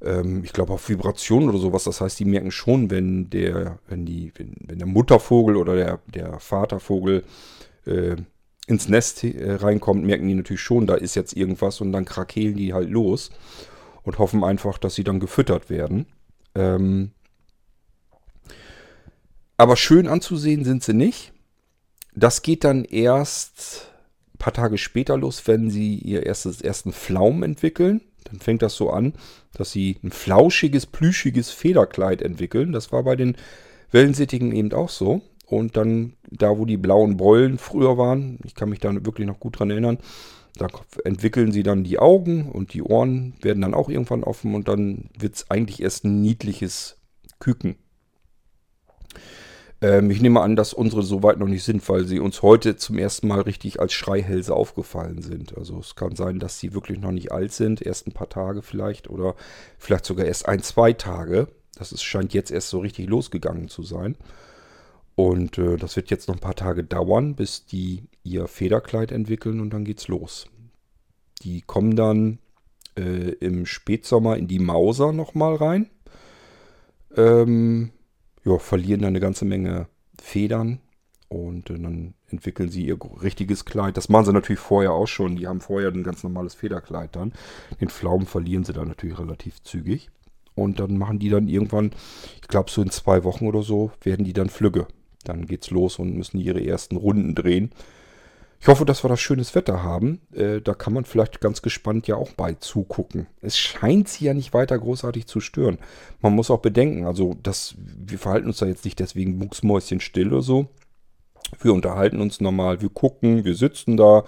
ähm, 0.01 0.44
ich 0.44 0.53
glaube, 0.53 0.72
auf 0.72 0.88
Vibrationen 0.88 1.48
oder 1.48 1.59
sowas. 1.59 1.85
Das 1.85 2.01
heißt, 2.01 2.20
die 2.20 2.25
merken 2.25 2.53
schon, 2.53 2.88
wenn 2.88 3.31
der, 3.31 3.81
wenn 3.88 4.07
die, 4.07 4.33
wenn, 4.37 4.55
wenn 4.61 4.79
der 4.79 4.87
Muttervogel 4.87 5.57
oder 5.57 5.75
der, 5.75 5.98
der 6.07 6.38
Vatervogel 6.38 7.25
äh, 7.85 8.16
ins 8.72 8.88
Nest 8.88 9.22
äh, 9.22 9.52
reinkommt, 9.52 10.04
merken 10.04 10.26
die 10.26 10.35
natürlich 10.35 10.62
schon, 10.62 10.87
da 10.87 10.94
ist 10.94 11.14
jetzt 11.14 11.37
irgendwas 11.37 11.80
und 11.80 11.92
dann 11.92 12.04
krakehlen 12.04 12.56
die 12.56 12.72
halt 12.72 12.90
los 12.90 13.30
und 14.02 14.18
hoffen 14.18 14.42
einfach, 14.42 14.78
dass 14.78 14.94
sie 14.94 15.04
dann 15.04 15.20
gefüttert 15.20 15.70
werden. 15.70 16.06
Ähm 16.54 17.12
aber 19.56 19.76
schön 19.76 20.08
anzusehen 20.08 20.64
sind 20.64 20.82
sie 20.82 20.94
nicht. 20.94 21.32
Das 22.14 22.42
geht 22.42 22.64
dann 22.64 22.85
erst 22.85 23.92
ein 24.35 24.38
paar 24.38 24.52
Tage 24.52 24.76
später 24.76 25.16
los, 25.16 25.46
wenn 25.46 25.70
sie 25.70 25.96
ihr 25.96 26.26
erstes, 26.26 26.61
ersten 26.61 26.92
Pflaumen 26.92 27.44
entwickeln. 27.44 28.00
Dann 28.24 28.40
fängt 28.40 28.62
das 28.62 28.74
so 28.74 28.90
an, 28.90 29.14
dass 29.54 29.70
sie 29.70 29.98
ein 30.02 30.11
flauschiges, 30.11 30.87
plüschiges 30.87 31.50
Federkleid 31.50 32.22
entwickeln. 32.22 32.72
Das 32.72 32.92
war 32.92 33.02
bei 33.04 33.16
den 33.16 33.37
Wellensittigen 33.92 34.52
eben 34.52 34.72
auch 34.72 34.88
so. 34.88 35.22
Und 35.53 35.77
dann 35.77 36.15
da, 36.31 36.57
wo 36.57 36.65
die 36.65 36.79
blauen 36.79 37.19
Beulen 37.19 37.59
früher 37.59 37.99
waren, 37.99 38.38
ich 38.43 38.55
kann 38.55 38.71
mich 38.71 38.81
da 38.81 38.91
wirklich 39.05 39.27
noch 39.27 39.38
gut 39.38 39.59
dran 39.59 39.69
erinnern, 39.69 39.99
da 40.57 40.67
entwickeln 41.05 41.53
sie 41.53 41.62
dann 41.62 41.85
die 41.85 41.99
Augen 41.99 42.51
und 42.51 42.73
die 42.73 42.81
Ohren 42.83 43.35
werden 43.43 43.61
dann 43.61 43.75
auch 43.75 43.91
irgendwann 43.91 44.25
offen 44.25 44.55
und 44.55 44.69
dann 44.69 45.11
wird 45.19 45.35
es 45.35 45.51
eigentlich 45.51 45.83
erst 45.83 46.05
ein 46.05 46.23
niedliches 46.23 46.97
Küken. 47.38 47.77
Ähm, 49.83 50.11
ich 50.11 50.23
nehme 50.23 50.41
an, 50.41 50.57
dass 50.57 50.73
unsere 50.73 51.03
so 51.03 51.23
weit 51.23 51.38
noch 51.38 51.49
nicht 51.49 51.65
sind, 51.65 51.87
weil 51.87 52.07
sie 52.07 52.19
uns 52.19 52.41
heute 52.41 52.77
zum 52.77 52.97
ersten 52.97 53.29
Mal 53.29 53.43
richtig 53.43 53.79
als 53.79 53.93
Schreihälse 53.93 54.55
aufgefallen 54.55 55.21
sind. 55.21 55.59
Also 55.59 55.79
es 55.81 55.97
kann 55.97 56.17
sein, 56.17 56.38
dass 56.38 56.61
sie 56.61 56.73
wirklich 56.73 56.99
noch 56.99 57.12
nicht 57.12 57.31
alt 57.31 57.53
sind, 57.53 57.83
erst 57.83 58.07
ein 58.07 58.12
paar 58.12 58.31
Tage 58.31 58.62
vielleicht 58.62 59.11
oder 59.11 59.35
vielleicht 59.77 60.07
sogar 60.07 60.25
erst 60.25 60.49
ein, 60.49 60.62
zwei 60.62 60.95
Tage. 60.95 61.49
Das 61.77 61.93
ist, 61.93 62.05
scheint 62.05 62.33
jetzt 62.33 62.51
erst 62.51 62.71
so 62.71 62.79
richtig 62.79 63.07
losgegangen 63.11 63.69
zu 63.69 63.83
sein. 63.83 64.17
Und 65.14 65.59
äh, 65.59 65.77
das 65.77 65.96
wird 65.96 66.11
jetzt 66.11 66.29
noch 66.29 66.37
ein 66.37 66.40
paar 66.40 66.57
Tage 66.57 66.85
dauern, 66.85 67.35
bis 67.35 67.66
die 67.66 68.09
ihr 68.22 68.48
Federkleid 68.48 69.12
entwickeln 69.12 69.61
und 69.61 69.70
dann 69.70 69.85
geht's 69.85 70.09
los. 70.09 70.46
Die 71.42 71.61
kommen 71.62 71.96
dann 71.96 72.38
äh, 72.96 73.31
im 73.40 73.66
Spätsommer 73.66 74.37
in 74.37 74.48
die 74.48 74.59
Mauser 74.59 75.12
nochmal 75.12 75.57
rein. 75.57 75.90
Ähm, 77.16 77.90
ja, 78.44 78.59
verlieren 78.59 79.03
dann 79.03 79.09
eine 79.09 79.20
ganze 79.20 79.44
Menge 79.44 79.88
Federn 80.20 80.81
und 81.29 81.70
äh, 81.70 81.79
dann 81.79 82.14
entwickeln 82.29 82.70
sie 82.70 82.87
ihr 82.87 82.98
richtiges 83.22 83.64
Kleid. 83.64 83.96
Das 83.96 84.09
machen 84.09 84.27
sie 84.27 84.33
natürlich 84.33 84.61
vorher 84.61 84.92
auch 84.92 85.07
schon. 85.07 85.37
Die 85.37 85.46
haben 85.46 85.61
vorher 85.61 85.90
ein 85.90 86.05
ganz 86.05 86.22
normales 86.22 86.55
Federkleid 86.55 87.16
dann. 87.16 87.33
Den 87.81 87.88
Pflaumen 87.88 88.27
verlieren 88.27 88.64
sie 88.64 88.72
dann 88.72 88.88
natürlich 88.88 89.18
relativ 89.18 89.62
zügig. 89.62 90.11
Und 90.55 90.81
dann 90.81 90.98
machen 90.98 91.18
die 91.18 91.31
dann 91.31 91.48
irgendwann, 91.48 91.92
ich 92.40 92.48
glaube 92.48 92.70
so 92.70 92.83
in 92.83 92.90
zwei 92.90 93.25
Wochen 93.25 93.46
oder 93.46 93.62
so, 93.62 93.90
werden 94.03 94.25
die 94.25 94.35
dann 94.35 94.51
Flügge. 94.51 94.87
Dann 95.24 95.46
geht's 95.46 95.70
los 95.70 95.98
und 95.98 96.16
müssen 96.16 96.38
ihre 96.38 96.64
ersten 96.64 96.96
Runden 96.96 97.35
drehen. 97.35 97.70
Ich 98.61 98.68
hoffe, 98.68 98.85
dass 98.85 99.02
wir 99.02 99.08
das 99.08 99.20
schönes 99.20 99.56
Wetter 99.56 99.82
haben. 99.82 100.20
Äh, 100.32 100.61
da 100.61 100.74
kann 100.74 100.92
man 100.92 101.04
vielleicht 101.04 101.40
ganz 101.40 101.62
gespannt 101.62 102.06
ja 102.06 102.14
auch 102.14 102.30
bei 102.32 102.54
zugucken. 102.54 103.26
Es 103.40 103.58
scheint 103.58 104.08
sie 104.08 104.26
ja 104.26 104.35
nicht 104.35 104.54
weiter 104.54 104.78
großartig 104.78 105.26
zu 105.26 105.40
stören. 105.40 105.78
Man 106.20 106.35
muss 106.35 106.48
auch 106.48 106.61
bedenken, 106.61 107.04
also 107.04 107.35
dass 107.42 107.74
wir 107.76 108.20
verhalten 108.20 108.46
uns 108.46 108.58
da 108.58 108.66
jetzt 108.66 108.85
nicht 108.85 109.00
deswegen 109.00 109.37
mucksmäuschen 109.37 109.98
still 109.98 110.28
oder 110.28 110.42
so, 110.42 110.68
Wir 111.61 111.72
unterhalten 111.72 112.20
uns 112.20 112.40
normal, 112.40 112.80
wir 112.80 112.88
gucken, 112.88 113.44
wir 113.44 113.54
sitzen 113.54 113.96
da, 113.96 114.24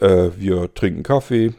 äh, 0.00 0.30
wir 0.36 0.72
trinken 0.74 1.02
Kaffee. 1.02 1.54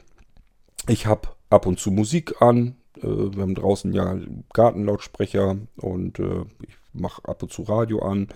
Ich 0.87 1.05
habe 1.05 1.29
ab 1.49 1.65
und 1.65 1.79
zu 1.79 1.91
Musik 1.91 2.41
an. 2.41 2.75
Äh, 2.97 3.03
wir 3.03 3.41
haben 3.41 3.55
draußen 3.55 3.93
ja 3.93 4.17
Gartenlautsprecher 4.53 5.57
und 5.77 6.19
äh, 6.19 6.45
ich 6.67 6.75
mache 6.93 7.23
ab 7.25 7.43
und 7.43 7.51
zu 7.51 7.63
Radio 7.63 7.99
an. 7.99 8.27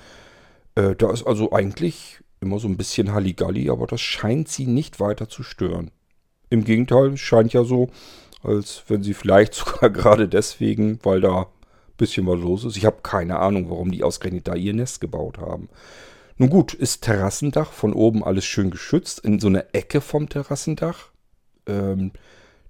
Äh, 0.75 0.95
da 0.95 1.11
ist 1.11 1.25
also 1.25 1.51
eigentlich 1.51 2.21
immer 2.39 2.59
so 2.59 2.67
ein 2.67 2.77
bisschen 2.77 3.13
Halligalli, 3.13 3.69
aber 3.69 3.87
das 3.87 4.01
scheint 4.01 4.49
sie 4.49 4.65
nicht 4.65 4.99
weiter 4.99 5.29
zu 5.29 5.43
stören. 5.43 5.91
Im 6.49 6.63
Gegenteil, 6.63 7.15
scheint 7.17 7.53
ja 7.53 7.63
so, 7.63 7.89
als 8.43 8.83
wenn 8.87 9.03
sie 9.03 9.13
vielleicht 9.13 9.53
sogar 9.53 9.89
gerade 9.89 10.27
deswegen, 10.27 10.99
weil 11.03 11.21
da 11.21 11.41
ein 11.41 11.47
bisschen 11.97 12.25
was 12.27 12.39
los 12.39 12.65
ist. 12.65 12.77
Ich 12.77 12.85
habe 12.85 12.97
keine 13.03 13.39
Ahnung, 13.39 13.69
warum 13.69 13.91
die 13.91 14.03
ausgerechnet 14.03 14.47
da 14.47 14.55
ihr 14.55 14.73
Nest 14.73 15.01
gebaut 15.01 15.37
haben. 15.37 15.69
Nun 16.37 16.49
gut, 16.49 16.73
ist 16.73 17.03
Terrassendach 17.03 17.71
von 17.71 17.93
oben 17.93 18.23
alles 18.23 18.45
schön 18.45 18.71
geschützt, 18.71 19.19
in 19.19 19.39
so 19.39 19.47
einer 19.47 19.65
Ecke 19.73 20.01
vom 20.01 20.27
Terrassendach. 20.27 21.11
Ähm, 21.67 22.11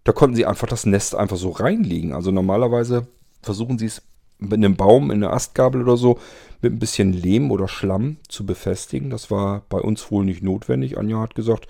da 0.04 0.12
konnten 0.12 0.36
sie 0.36 0.46
einfach 0.46 0.68
das 0.68 0.86
Nest 0.86 1.16
einfach 1.16 1.38
so 1.38 1.52
reinlegen. 1.52 2.12
Also 2.12 2.32
normalerweise 2.32 3.08
versuchen 3.42 3.78
sie 3.78 3.86
es 3.86 4.02
mit 4.42 4.54
einem 4.54 4.76
Baum 4.76 5.12
in 5.12 5.24
einer 5.24 5.34
Astgabel 5.34 5.84
oder 5.84 5.96
so 5.96 6.20
mit 6.62 6.74
ein 6.74 6.80
bisschen 6.80 7.14
Lehm 7.14 7.52
oder 7.52 7.68
Schlamm 7.68 8.18
zu 8.28 8.46
befestigen. 8.46 9.10
Das 9.10 9.32
war 9.32 9.64
bei 9.70 9.80
uns 9.80 10.12
wohl 10.12 10.26
nicht 10.26 10.44
notwendig. 10.44 10.98
Anja 10.98 11.20
hat 11.20 11.36
gesagt, 11.36 11.68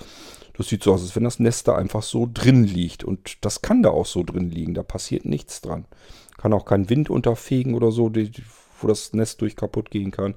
das 0.58 0.68
sieht 0.68 0.84
so 0.84 0.94
aus, 0.94 1.02
als 1.02 1.16
wenn 1.16 1.24
das 1.24 1.40
Nest 1.40 1.68
da 1.68 1.76
einfach 1.76 2.04
so 2.04 2.30
drin 2.32 2.64
liegt. 2.64 3.04
Und 3.04 3.44
das 3.46 3.62
kann 3.62 3.84
da 3.84 3.90
auch 3.90 4.06
so 4.06 4.24
drin 4.24 4.50
liegen. 4.50 4.74
Da 4.74 4.84
passiert 4.84 5.26
nichts 5.26 5.62
dran. 5.62 5.86
Kann 6.38 6.54
auch 6.54 6.66
kein 6.66 6.90
Wind 6.90 7.10
unterfegen 7.10 7.74
oder 7.74 7.92
so, 7.92 8.12
wo 8.80 8.88
das 8.88 9.14
Nest 9.14 9.42
durch 9.42 9.56
kaputt 9.56 9.92
gehen 9.92 10.12
kann. 10.12 10.36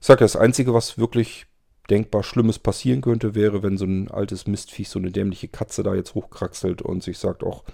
Ich 0.00 0.06
sage, 0.06 0.20
das 0.20 0.36
Einzige, 0.36 0.74
was 0.74 0.98
wirklich 0.98 1.46
denkbar 1.90 2.22
Schlimmes 2.22 2.58
passieren 2.58 3.00
könnte, 3.00 3.34
wäre, 3.34 3.62
wenn 3.62 3.78
so 3.78 3.86
ein 3.86 4.10
altes 4.10 4.46
Mistviech, 4.46 4.88
so 4.88 4.98
eine 4.98 5.10
dämliche 5.10 5.48
Katze 5.48 5.82
da 5.82 5.94
jetzt 5.94 6.14
hochkraxelt 6.14 6.82
und 6.82 7.02
sich 7.02 7.18
sagt, 7.18 7.42
auch, 7.42 7.64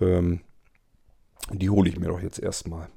ähm, 0.00 0.40
die 1.52 1.70
hole 1.70 1.88
ich 1.88 1.98
mir 1.98 2.08
doch 2.08 2.22
jetzt 2.22 2.38
erstmal. 2.38 2.88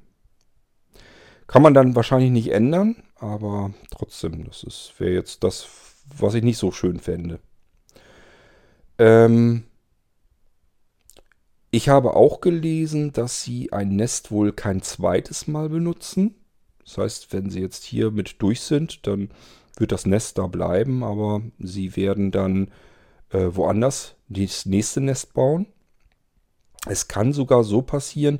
Kann 1.46 1.62
man 1.62 1.74
dann 1.74 1.94
wahrscheinlich 1.94 2.30
nicht 2.30 2.52
ändern, 2.52 2.96
aber 3.16 3.72
trotzdem, 3.90 4.44
das 4.44 4.92
wäre 4.98 5.12
jetzt 5.12 5.44
das, 5.44 5.66
was 6.16 6.34
ich 6.34 6.42
nicht 6.42 6.58
so 6.58 6.72
schön 6.72 6.98
fände. 6.98 7.38
Ähm, 8.98 9.64
ich 11.70 11.88
habe 11.88 12.14
auch 12.14 12.40
gelesen, 12.40 13.12
dass 13.12 13.42
sie 13.42 13.72
ein 13.72 13.96
Nest 13.96 14.30
wohl 14.30 14.52
kein 14.52 14.80
zweites 14.82 15.48
Mal 15.48 15.68
benutzen. 15.68 16.36
Das 16.84 16.98
heißt, 16.98 17.32
wenn 17.32 17.50
sie 17.50 17.60
jetzt 17.60 17.84
hier 17.84 18.10
mit 18.10 18.40
durch 18.40 18.60
sind, 18.60 19.06
dann 19.06 19.30
wird 19.76 19.90
das 19.90 20.06
Nest 20.06 20.38
da 20.38 20.46
bleiben, 20.46 21.02
aber 21.02 21.42
sie 21.58 21.96
werden 21.96 22.30
dann 22.30 22.68
äh, 23.30 23.48
woanders 23.50 24.14
das 24.28 24.66
nächste 24.66 25.00
Nest 25.00 25.34
bauen. 25.34 25.66
Es 26.86 27.08
kann 27.08 27.32
sogar 27.32 27.64
so 27.64 27.82
passieren, 27.82 28.38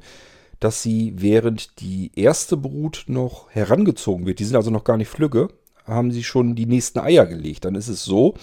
dass 0.61 0.83
sie, 0.83 1.15
während 1.17 1.81
die 1.81 2.13
erste 2.15 2.57
Brut 2.57 3.05
noch 3.09 3.51
herangezogen 3.51 4.27
wird, 4.27 4.39
die 4.39 4.45
sind 4.45 4.57
also 4.57 4.71
noch 4.71 4.85
gar 4.85 4.97
nicht 4.97 5.09
flügge, 5.09 5.49
haben 5.85 6.11
sie 6.11 6.25
schon 6.25 6.55
die 6.55 6.67
nächsten 6.67 6.99
Eier 6.99 7.27
gelegt. 7.27 7.65
Dann 7.65 7.75
ist 7.75 7.89
es 7.89 8.05
so, 8.05 8.35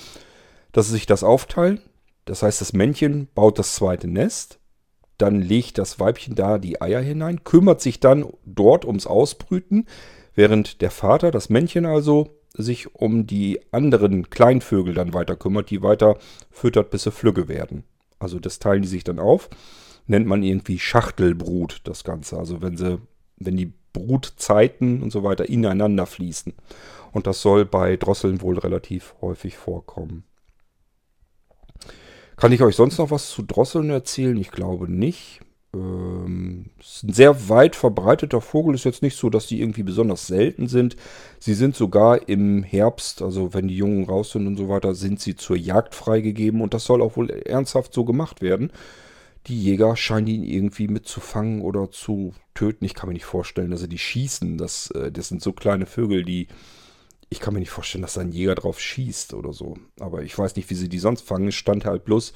dass 0.72 0.88
sie 0.88 0.94
sich 0.94 1.06
das 1.06 1.24
aufteilen. 1.24 1.80
Das 2.26 2.44
heißt, 2.44 2.62
das 2.62 2.74
Männchen 2.74 3.28
baut 3.34 3.58
das 3.58 3.76
zweite 3.76 4.08
Nest, 4.08 4.60
dann 5.18 5.42
legt 5.42 5.78
das 5.78 6.00
Weibchen 6.00 6.36
da 6.36 6.58
die 6.58 6.82
Eier 6.82 7.02
hinein, 7.02 7.44
kümmert 7.44 7.82
sich 7.82 8.00
dann 8.00 8.26
dort 8.46 8.86
ums 8.86 9.08
Ausbrüten, 9.08 9.88
während 10.34 10.82
der 10.82 10.92
Vater, 10.92 11.32
das 11.32 11.50
Männchen 11.50 11.86
also, 11.86 12.38
sich 12.54 12.96
um 12.96 13.28
die 13.28 13.60
anderen 13.72 14.30
Kleinvögel 14.30 14.94
dann 14.94 15.14
weiter 15.14 15.36
kümmert, 15.36 15.70
die 15.70 15.82
weiter 15.82 16.18
füttert, 16.50 16.90
bis 16.90 17.04
sie 17.04 17.12
flügge 17.12 17.48
werden. 17.48 17.84
Also 18.20 18.40
das 18.40 18.60
teilen 18.60 18.82
die 18.82 18.88
sich 18.88 19.04
dann 19.04 19.20
auf 19.20 19.50
nennt 20.08 20.28
man 20.28 20.44
irgendwie 20.44 20.80
Schachtelbrut, 20.80 21.82
das 21.84 22.04
Ganze. 22.04 22.38
Also 22.38 22.62
wenn 22.62 22.78
sie, 22.78 23.00
wenn 23.38 23.58
die 23.58 23.74
Brutzeiten 23.94 25.02
und 25.02 25.12
so 25.12 25.24
weiter 25.24 25.50
ineinander 25.50 26.06
fließen. 26.06 26.54
Und 27.12 27.28
das 27.28 27.42
soll 27.42 27.66
bei 27.66 27.98
Drosseln 27.98 28.42
wohl 28.42 28.58
relativ 28.58 29.16
häufig 29.22 29.58
vorkommen. 29.58 30.24
Kann 32.38 32.54
ich 32.54 32.62
euch 32.62 32.76
sonst 32.76 32.98
noch 32.98 33.12
was 33.12 33.30
zu 33.30 33.44
Drosseln 33.44 33.90
erzählen? 33.90 34.38
Ich 34.38 34.52
glaube 34.52 34.92
nicht. 34.92 35.42
Ähm, 35.74 36.72
ist 36.80 37.04
ein 37.04 37.14
sehr 37.14 37.50
weit 37.50 37.76
verbreiteter 37.76 38.42
Vogel. 38.42 38.76
Ist 38.76 38.86
jetzt 38.86 39.04
nicht 39.04 39.18
so, 39.18 39.30
dass 39.30 39.48
die 39.48 39.62
irgendwie 39.62 39.84
besonders 39.84 40.28
selten 40.28 40.68
sind. 40.68 40.96
Sie 41.40 41.54
sind 41.54 41.76
sogar 41.76 42.28
im 42.28 42.64
Herbst, 42.64 43.22
also 43.22 43.54
wenn 43.54 43.68
die 43.68 43.78
Jungen 43.78 44.06
raus 44.06 44.32
sind 44.32 44.48
und 44.48 44.58
so 44.58 44.70
weiter, 44.70 44.96
sind 44.96 45.20
sie 45.20 45.36
zur 45.36 45.58
Jagd 45.58 45.94
freigegeben. 45.94 46.62
Und 46.62 46.74
das 46.74 46.86
soll 46.86 47.02
auch 47.02 47.16
wohl 47.18 47.30
ernsthaft 47.30 47.94
so 47.94 48.06
gemacht 48.06 48.42
werden 48.42 48.72
die 49.48 49.62
Jäger 49.62 49.96
scheinen 49.96 50.28
ihn 50.28 50.44
irgendwie 50.44 50.88
mitzufangen 50.88 51.62
oder 51.62 51.90
zu 51.90 52.34
töten. 52.54 52.86
Ich 52.86 52.94
kann 52.94 53.08
mir 53.08 53.14
nicht 53.14 53.26
vorstellen, 53.26 53.72
dass 53.72 53.82
sie 53.82 53.90
die 53.90 53.98
schießen. 53.98 54.58
Das, 54.58 54.92
äh, 54.92 55.12
das 55.12 55.30
sind 55.30 55.42
so 55.42 55.54
kleine 55.54 55.86
Vögel, 55.86 56.24
die. 56.24 56.48
Ich 57.30 57.40
kann 57.40 57.54
mir 57.54 57.62
nicht 57.62 57.70
vorstellen, 57.70 58.02
dass 58.02 58.16
da 58.16 58.22
ein 58.22 58.34
Jäger 58.34 58.56
drauf 58.56 58.80
schießt 58.80 59.34
oder 59.34 59.54
so. 59.54 59.78
Aber 60.00 60.22
ich 60.24 60.38
weiß 60.38 60.58
nicht, 60.58 60.70
wie 60.70 60.76
sie 60.76 60.90
die 60.90 61.00
sonst 61.00 61.22
fangen. 61.22 61.48
Es 61.48 61.56
stand 61.56 61.86
halt 61.86 62.04
bloß 62.04 62.34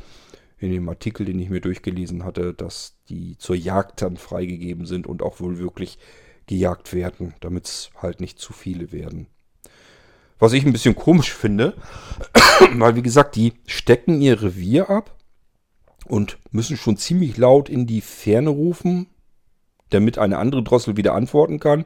in 0.57 0.71
dem 0.71 0.87
Artikel, 0.87 1.25
den 1.25 1.37
ich 1.37 1.49
mir 1.49 1.59
durchgelesen 1.59 2.23
hatte, 2.23 2.53
dass 2.53 2.95
die 3.09 3.37
zur 3.37 3.57
Jagd 3.57 4.01
dann 4.01 4.15
freigegeben 4.15 4.85
sind 4.85 5.05
und 5.05 5.21
auch 5.21 5.41
wohl 5.41 5.59
wirklich 5.59 5.99
gejagt 6.47 6.93
werden, 6.93 7.33
damit 7.41 7.65
es 7.65 7.89
halt 8.01 8.21
nicht 8.21 8.39
zu 8.39 8.53
viele 8.53 8.93
werden. 8.93 9.27
Was 10.39 10.53
ich 10.53 10.65
ein 10.65 10.71
bisschen 10.71 10.95
komisch 10.95 11.33
finde, 11.33 11.75
weil 12.73 12.95
wie 12.95 13.01
gesagt, 13.01 13.35
die 13.35 13.53
stecken 13.65 14.21
ihr 14.21 14.41
Revier 14.41 14.89
ab 14.89 15.14
und 16.05 16.37
müssen 16.51 16.77
schon 16.77 16.97
ziemlich 16.97 17.37
laut 17.37 17.69
in 17.69 17.87
die 17.87 18.01
Ferne 18.01 18.49
rufen, 18.49 19.07
damit 19.89 20.17
eine 20.17 20.37
andere 20.37 20.63
Drossel 20.63 20.97
wieder 20.97 21.13
antworten 21.13 21.59
kann. 21.59 21.85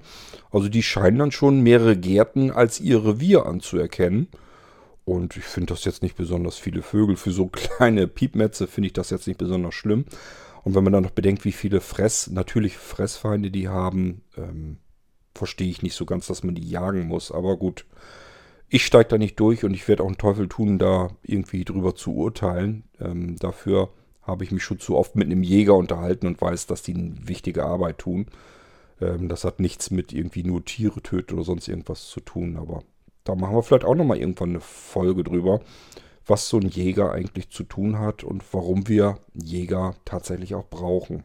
Also 0.52 0.70
die 0.70 0.84
scheinen 0.84 1.20
dann 1.20 1.32
schon 1.32 1.62
mehrere 1.62 1.98
Gärten 1.98 2.52
als 2.52 2.80
ihr 2.80 3.06
Revier 3.06 3.46
anzuerkennen. 3.46 4.28
Und 5.06 5.38
ich 5.38 5.44
finde 5.44 5.74
das 5.74 5.86
jetzt 5.86 6.04
nicht 6.04 6.16
besonders 6.16 6.58
viele 6.58 6.82
Vögel. 6.82 7.18
Für 7.18 7.32
so 7.32 7.48
kleine 7.52 8.08
Piepmetze 8.08 8.68
finde 8.68 8.88
ich 8.88 8.94
das 8.94 9.10
jetzt 9.10 9.28
nicht 9.28 9.38
besonders 9.38 9.74
schlimm. 9.74 10.06
Und 10.64 10.76
wenn 10.76 10.84
man 10.84 10.94
dann 10.94 11.04
noch 11.04 11.12
bedenkt, 11.12 11.46
wie 11.46 11.52
viele 11.52 11.82
Fress, 11.82 12.30
natürlich 12.30 12.78
Fressfeinde 12.78 13.50
die 13.50 13.70
haben, 13.70 14.22
ähm, 14.38 14.78
verstehe 15.34 15.70
ich 15.70 15.82
nicht 15.82 15.96
so 15.96 16.06
ganz, 16.06 16.28
dass 16.28 16.44
man 16.44 16.56
die 16.56 16.70
jagen 16.70 17.08
muss. 17.08 17.32
Aber 17.32 17.58
gut, 17.58 17.86
ich 18.68 18.86
steige 18.86 19.10
da 19.10 19.18
nicht 19.18 19.40
durch 19.40 19.64
und 19.64 19.74
ich 19.74 19.88
werde 19.88 20.04
auch 20.04 20.08
einen 20.08 20.18
Teufel 20.18 20.48
tun, 20.48 20.78
da 20.78 21.10
irgendwie 21.24 21.66
drüber 21.66 21.96
zu 21.96 22.14
urteilen. 22.14 22.84
Ähm, 23.00 23.38
dafür 23.38 23.90
habe 24.30 24.44
ich 24.44 24.52
mich 24.52 24.64
schon 24.64 24.80
zu 24.80 24.96
oft 24.96 25.16
mit 25.16 25.26
einem 25.26 25.44
Jäger 25.44 25.76
unterhalten 25.76 26.28
und 26.28 26.42
weiß, 26.42 26.68
dass 26.68 26.84
die 26.84 26.94
eine 26.94 27.16
wichtige 27.28 27.66
Arbeit 27.66 27.98
tun. 27.98 28.28
Ähm, 29.02 29.28
das 29.30 29.44
hat 29.44 29.60
nichts 29.60 29.92
mit 29.92 30.14
irgendwie 30.14 30.44
nur 30.44 30.64
Tiere 30.64 31.02
töten 31.02 31.36
oder 31.36 31.44
sonst 31.44 31.68
irgendwas 31.68 32.08
zu 32.08 32.20
tun. 32.20 32.58
Aber 32.58 32.84
da 33.24 33.36
machen 33.36 33.56
wir 33.56 33.64
vielleicht 33.64 33.86
auch 33.86 33.96
nochmal 33.96 34.18
irgendwann 34.18 34.50
eine 34.50 34.62
Folge 34.62 35.24
drüber, 35.24 35.62
was 36.26 36.48
so 36.48 36.58
ein 36.58 36.70
Jäger 36.70 37.12
eigentlich 37.12 37.50
zu 37.50 37.64
tun 37.64 38.00
hat 38.00 38.24
und 38.24 38.44
warum 38.54 38.88
wir 38.88 39.20
Jäger 39.34 39.96
tatsächlich 40.06 40.56
auch 40.56 40.68
brauchen. 40.70 41.24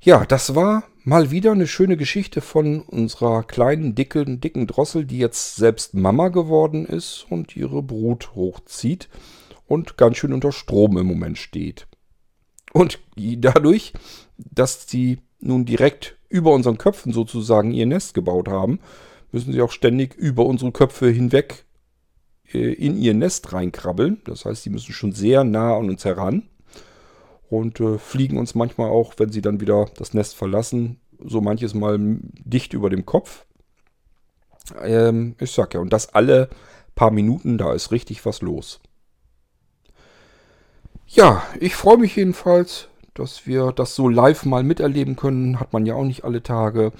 Ja, 0.00 0.26
das 0.26 0.54
war 0.54 0.84
mal 1.02 1.30
wieder 1.30 1.52
eine 1.52 1.66
schöne 1.66 1.96
Geschichte 1.96 2.42
von 2.42 2.82
unserer 2.82 3.42
kleinen, 3.42 3.94
dicken, 3.94 4.40
dicken 4.40 4.66
Drossel, 4.66 5.06
die 5.06 5.18
jetzt 5.18 5.56
selbst 5.56 5.94
Mama 5.94 6.28
geworden 6.28 6.84
ist 6.84 7.26
und 7.30 7.56
ihre 7.56 7.82
Brut 7.82 8.34
hochzieht 8.34 9.08
und 9.66 9.96
ganz 9.96 10.16
schön 10.16 10.32
unter 10.32 10.52
Strom 10.52 10.98
im 10.98 11.06
Moment 11.06 11.38
steht. 11.38 11.86
Und 12.72 12.98
dadurch, 13.16 13.92
dass 14.36 14.88
sie 14.88 15.18
nun 15.40 15.64
direkt 15.64 16.16
über 16.28 16.52
unseren 16.52 16.78
Köpfen 16.78 17.12
sozusagen 17.12 17.70
ihr 17.70 17.86
Nest 17.86 18.14
gebaut 18.14 18.48
haben, 18.48 18.80
müssen 19.30 19.52
sie 19.52 19.62
auch 19.62 19.70
ständig 19.70 20.14
über 20.14 20.46
unsere 20.46 20.72
Köpfe 20.72 21.08
hinweg 21.08 21.64
äh, 22.52 22.72
in 22.72 22.96
ihr 22.96 23.14
Nest 23.14 23.52
reinkrabbeln. 23.52 24.20
Das 24.24 24.44
heißt, 24.44 24.62
sie 24.62 24.70
müssen 24.70 24.92
schon 24.92 25.12
sehr 25.12 25.44
nah 25.44 25.76
an 25.76 25.88
uns 25.88 26.04
heran 26.04 26.48
und 27.50 27.80
äh, 27.80 27.98
fliegen 27.98 28.38
uns 28.38 28.54
manchmal 28.54 28.90
auch, 28.90 29.14
wenn 29.18 29.30
sie 29.30 29.42
dann 29.42 29.60
wieder 29.60 29.86
das 29.96 30.14
Nest 30.14 30.34
verlassen, 30.34 31.00
so 31.22 31.40
manches 31.40 31.74
Mal 31.74 31.98
dicht 32.00 32.72
über 32.72 32.90
dem 32.90 33.06
Kopf. 33.06 33.46
Ähm, 34.82 35.36
ich 35.38 35.52
sag 35.52 35.74
ja, 35.74 35.80
und 35.80 35.92
das 35.92 36.14
alle 36.14 36.48
paar 36.94 37.10
Minuten, 37.10 37.58
da 37.58 37.72
ist 37.72 37.92
richtig 37.92 38.24
was 38.24 38.40
los. 38.40 38.80
Ja, 41.06 41.42
ich 41.60 41.76
freue 41.76 41.98
mich 41.98 42.16
jedenfalls, 42.16 42.88
dass 43.14 43.46
wir 43.46 43.72
das 43.72 43.94
so 43.94 44.08
live 44.08 44.44
mal 44.44 44.62
miterleben 44.62 45.16
können. 45.16 45.60
Hat 45.60 45.72
man 45.72 45.86
ja 45.86 45.94
auch 45.94 46.04
nicht 46.04 46.24
alle 46.24 46.42
Tage. 46.42 46.92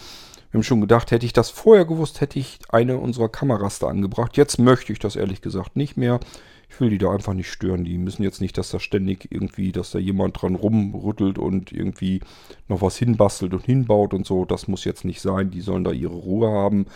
Wir 0.51 0.59
haben 0.59 0.63
schon 0.63 0.81
gedacht, 0.81 1.11
hätte 1.11 1.27
ich 1.27 1.33
das 1.33 1.51
vorher 1.51 1.85
gewusst, 1.85 2.21
hätte 2.21 2.39
ich 2.39 2.61
eine 2.69 2.99
unserer 2.99 3.29
Kameras 3.29 3.81
da 3.81 3.89
angebracht. 3.89 4.37
Jetzt 4.37 4.59
möchte 4.59 4.93
ich 4.93 5.01
das 5.01 5.17
ehrlich 5.17 5.41
gesagt 5.43 5.75
nicht 5.75 5.97
mehr. 5.97 6.21
Ich 6.69 6.81
will 6.81 6.91
die 6.91 6.99
da 6.99 7.11
einfach 7.13 7.35
nicht 7.35 7.51
stören. 7.51 7.85
Die 7.85 7.99
müssen 7.99 8.23
jetzt 8.23 8.41
nicht, 8.41 8.57
dass 8.59 8.71
da 8.71 8.79
ständig 8.79 9.29
irgendwie, 9.31 9.73
dass 9.73 9.91
da 9.91 9.99
jemand 9.99 10.41
dran 10.41 10.55
rumrüttelt 10.55 11.39
und 11.39 11.73
irgendwie 11.73 12.21
noch 12.69 12.83
was 12.83 12.97
hinbastelt 12.97 13.53
und 13.53 13.65
hinbaut 13.65 14.15
und 14.15 14.27
so. 14.27 14.45
Das 14.45 14.69
muss 14.69 14.85
jetzt 14.85 15.05
nicht 15.05 15.21
sein. 15.21 15.51
Die 15.51 15.61
sollen 15.61 15.85
da 15.85 15.91
ihre 15.91 16.15
Ruhe 16.15 16.51
haben. 16.51 16.87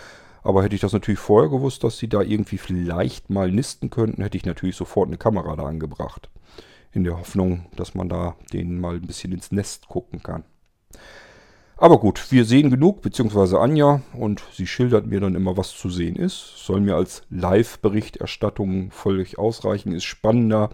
Aber 0.42 0.62
hätte 0.62 0.74
ich 0.74 0.80
das 0.80 0.92
natürlich 0.92 1.20
vorher 1.20 1.50
gewusst, 1.50 1.82
dass 1.82 1.98
sie 1.98 2.08
da 2.08 2.22
irgendwie 2.22 2.58
vielleicht 2.58 3.28
mal 3.28 3.50
nisten 3.50 3.90
könnten, 3.90 4.22
hätte 4.22 4.36
ich 4.36 4.44
natürlich 4.44 4.76
sofort 4.76 5.08
eine 5.08 5.18
Kamera 5.18 5.56
da 5.56 5.64
angebracht. 5.64 6.30
In 6.92 7.04
der 7.04 7.18
Hoffnung, 7.18 7.66
dass 7.76 7.94
man 7.94 8.08
da 8.08 8.36
denen 8.52 8.80
mal 8.80 8.96
ein 8.96 9.06
bisschen 9.06 9.32
ins 9.32 9.52
Nest 9.52 9.88
gucken 9.88 10.22
kann. 10.22 10.44
Aber 11.80 12.00
gut, 12.00 12.32
wir 12.32 12.44
sehen 12.44 12.70
genug, 12.70 13.02
beziehungsweise 13.02 13.60
Anja, 13.60 14.00
und 14.12 14.42
sie 14.52 14.66
schildert 14.66 15.06
mir 15.06 15.20
dann 15.20 15.36
immer, 15.36 15.56
was 15.56 15.70
zu 15.70 15.90
sehen 15.90 16.16
ist. 16.16 16.54
Soll 16.56 16.80
mir 16.80 16.96
als 16.96 17.22
Live-Berichterstattung 17.30 18.90
völlig 18.90 19.38
ausreichen, 19.38 19.92
ist 19.92 20.02
spannender 20.02 20.70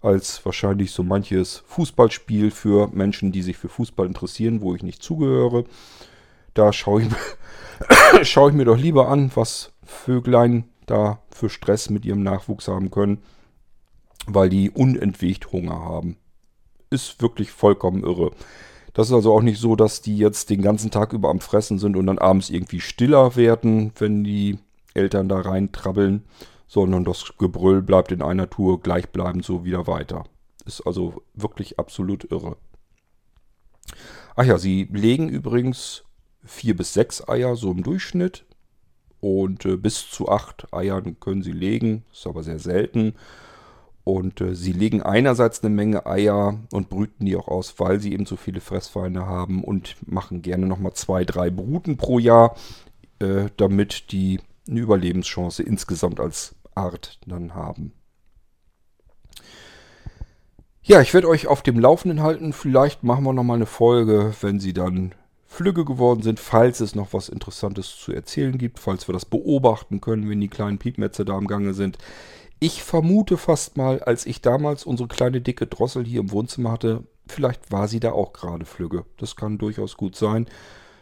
als 0.00 0.42
wahrscheinlich 0.46 0.92
so 0.92 1.02
manches 1.02 1.62
Fußballspiel 1.66 2.50
für 2.50 2.88
Menschen, 2.88 3.32
die 3.32 3.42
sich 3.42 3.58
für 3.58 3.68
Fußball 3.68 4.06
interessieren, 4.06 4.62
wo 4.62 4.74
ich 4.74 4.82
nicht 4.82 5.02
zugehöre. 5.02 5.64
Da 6.54 6.72
schaue 6.72 7.02
ich, 7.02 7.08
schaue 8.26 8.48
ich 8.48 8.56
mir 8.56 8.64
doch 8.64 8.78
lieber 8.78 9.08
an, 9.08 9.30
was 9.34 9.72
Vöglein 9.84 10.64
da 10.86 11.20
für 11.30 11.50
Stress 11.50 11.90
mit 11.90 12.06
ihrem 12.06 12.22
Nachwuchs 12.22 12.66
haben 12.66 12.90
können, 12.90 13.18
weil 14.26 14.48
die 14.48 14.70
unentwegt 14.70 15.52
Hunger 15.52 15.80
haben. 15.80 16.16
Ist 16.90 17.20
wirklich 17.20 17.50
vollkommen 17.50 18.04
irre. 18.04 18.32
Das 18.92 19.08
ist 19.08 19.12
also 19.12 19.34
auch 19.34 19.42
nicht 19.42 19.60
so, 19.60 19.76
dass 19.76 20.00
die 20.00 20.16
jetzt 20.16 20.48
den 20.48 20.62
ganzen 20.62 20.90
Tag 20.90 21.12
über 21.12 21.28
am 21.28 21.40
Fressen 21.40 21.78
sind 21.78 21.96
und 21.96 22.06
dann 22.06 22.18
abends 22.18 22.48
irgendwie 22.48 22.80
stiller 22.80 23.36
werden, 23.36 23.92
wenn 23.98 24.24
die 24.24 24.58
Eltern 24.94 25.28
da 25.28 25.40
reintrabbeln, 25.40 26.24
sondern 26.66 27.04
das 27.04 27.34
Gebrüll 27.38 27.82
bleibt 27.82 28.10
in 28.12 28.22
einer 28.22 28.48
Tour 28.48 28.80
gleichbleibend 28.80 29.44
so 29.44 29.64
wieder 29.64 29.86
weiter. 29.86 30.24
Ist 30.64 30.86
also 30.86 31.22
wirklich 31.34 31.78
absolut 31.78 32.30
irre. 32.30 32.56
Ach 34.34 34.44
ja, 34.44 34.58
sie 34.58 34.88
legen 34.90 35.28
übrigens 35.28 36.04
vier 36.44 36.76
bis 36.76 36.94
sechs 36.94 37.26
Eier 37.28 37.56
so 37.56 37.70
im 37.70 37.82
Durchschnitt 37.82 38.46
und 39.20 39.64
äh, 39.64 39.76
bis 39.76 40.08
zu 40.08 40.28
acht 40.28 40.72
Eiern 40.72 41.18
können 41.20 41.42
sie 41.42 41.52
legen, 41.52 42.04
ist 42.12 42.26
aber 42.26 42.42
sehr 42.42 42.58
selten. 42.58 43.14
Und 44.06 44.40
äh, 44.40 44.54
sie 44.54 44.70
legen 44.70 45.02
einerseits 45.02 45.64
eine 45.64 45.74
Menge 45.74 46.06
Eier 46.06 46.60
und 46.70 46.88
brüten 46.88 47.26
die 47.26 47.34
auch 47.34 47.48
aus, 47.48 47.80
weil 47.80 47.98
sie 47.98 48.12
eben 48.12 48.24
so 48.24 48.36
viele 48.36 48.60
Fressfeinde 48.60 49.26
haben 49.26 49.64
und 49.64 49.96
machen 50.06 50.42
gerne 50.42 50.66
nochmal 50.66 50.92
zwei, 50.92 51.24
drei 51.24 51.50
Bruten 51.50 51.96
pro 51.96 52.20
Jahr, 52.20 52.54
äh, 53.18 53.46
damit 53.56 54.12
die 54.12 54.38
eine 54.68 54.78
Überlebenschance 54.78 55.60
insgesamt 55.64 56.20
als 56.20 56.54
Art 56.76 57.18
dann 57.26 57.56
haben. 57.56 57.94
Ja, 60.84 61.00
ich 61.00 61.12
werde 61.12 61.26
euch 61.26 61.48
auf 61.48 61.62
dem 61.62 61.80
Laufenden 61.80 62.22
halten. 62.22 62.52
Vielleicht 62.52 63.02
machen 63.02 63.24
wir 63.24 63.32
nochmal 63.32 63.56
eine 63.56 63.66
Folge, 63.66 64.32
wenn 64.40 64.60
sie 64.60 64.72
dann 64.72 65.16
flügge 65.48 65.84
geworden 65.84 66.22
sind, 66.22 66.38
falls 66.38 66.78
es 66.78 66.94
noch 66.94 67.12
was 67.12 67.28
Interessantes 67.28 67.96
zu 67.96 68.12
erzählen 68.12 68.56
gibt, 68.56 68.78
falls 68.78 69.08
wir 69.08 69.14
das 69.14 69.24
beobachten 69.24 70.00
können, 70.00 70.30
wenn 70.30 70.40
die 70.40 70.46
kleinen 70.46 70.78
Piepmetze 70.78 71.24
da 71.24 71.32
am 71.32 71.48
Gange 71.48 71.74
sind. 71.74 71.98
Ich 72.58 72.82
vermute 72.82 73.36
fast 73.36 73.76
mal, 73.76 74.00
als 74.02 74.24
ich 74.24 74.40
damals 74.40 74.84
unsere 74.84 75.08
kleine 75.08 75.42
dicke 75.42 75.66
Drossel 75.66 76.04
hier 76.06 76.20
im 76.20 76.30
Wohnzimmer 76.30 76.72
hatte, 76.72 77.04
vielleicht 77.26 77.70
war 77.70 77.86
sie 77.86 78.00
da 78.00 78.12
auch 78.12 78.32
gerade 78.32 78.64
flügge. 78.64 79.04
Das 79.18 79.36
kann 79.36 79.58
durchaus 79.58 79.96
gut 79.96 80.16
sein, 80.16 80.46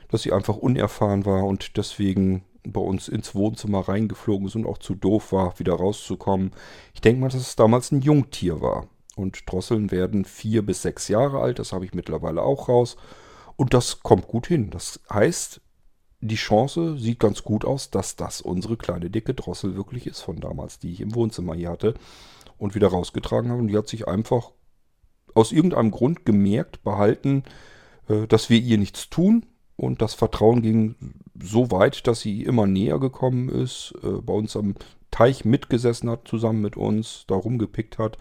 dass 0.08 0.22
sie 0.22 0.32
einfach 0.32 0.56
unerfahren 0.56 1.24
war 1.24 1.44
und 1.44 1.76
deswegen 1.76 2.44
bei 2.66 2.80
uns 2.80 3.08
ins 3.08 3.34
Wohnzimmer 3.34 3.88
reingeflogen 3.88 4.48
ist 4.48 4.56
und 4.56 4.66
auch 4.66 4.78
zu 4.78 4.94
doof 4.94 5.32
war, 5.32 5.58
wieder 5.58 5.74
rauszukommen. 5.74 6.52
Ich 6.92 7.00
denke 7.00 7.20
mal, 7.20 7.28
dass 7.28 7.40
es 7.40 7.56
damals 7.56 7.92
ein 7.92 8.00
Jungtier 8.00 8.60
war. 8.60 8.88
Und 9.16 9.50
Drosseln 9.50 9.92
werden 9.92 10.24
vier 10.24 10.66
bis 10.66 10.82
sechs 10.82 11.06
Jahre 11.06 11.40
alt, 11.40 11.60
das 11.60 11.72
habe 11.72 11.84
ich 11.84 11.94
mittlerweile 11.94 12.42
auch 12.42 12.68
raus. 12.68 12.96
Und 13.56 13.74
das 13.74 14.00
kommt 14.02 14.26
gut 14.26 14.48
hin. 14.48 14.70
Das 14.70 15.00
heißt, 15.12 15.60
die 16.26 16.36
Chance 16.36 16.96
sieht 16.98 17.20
ganz 17.20 17.42
gut 17.42 17.64
aus, 17.64 17.90
dass 17.90 18.16
das 18.16 18.40
unsere 18.40 18.76
kleine 18.76 19.10
dicke 19.10 19.34
Drossel 19.34 19.76
wirklich 19.76 20.06
ist 20.06 20.20
von 20.20 20.40
damals, 20.40 20.78
die 20.78 20.92
ich 20.92 21.00
im 21.00 21.14
Wohnzimmer 21.14 21.54
hier 21.54 21.70
hatte 21.70 21.94
und 22.58 22.74
wieder 22.74 22.88
rausgetragen 22.88 23.50
habe. 23.50 23.60
Und 23.60 23.68
die 23.68 23.76
hat 23.76 23.88
sich 23.88 24.08
einfach 24.08 24.52
aus 25.34 25.52
irgendeinem 25.52 25.90
Grund 25.90 26.24
gemerkt, 26.24 26.82
behalten, 26.82 27.44
äh, 28.08 28.26
dass 28.26 28.48
wir 28.48 28.58
ihr 28.58 28.78
nichts 28.78 29.10
tun. 29.10 29.46
Und 29.76 30.00
das 30.00 30.14
Vertrauen 30.14 30.62
ging 30.62 30.94
so 31.40 31.70
weit, 31.70 32.06
dass 32.06 32.20
sie 32.20 32.42
immer 32.42 32.66
näher 32.66 32.98
gekommen 32.98 33.48
ist, 33.48 33.92
äh, 34.02 34.22
bei 34.22 34.32
uns 34.32 34.56
am 34.56 34.76
Teich 35.10 35.44
mitgesessen 35.44 36.08
hat, 36.08 36.26
zusammen 36.26 36.60
mit 36.60 36.76
uns, 36.76 37.24
da 37.26 37.34
rumgepickt 37.34 37.98
hat, 37.98 38.18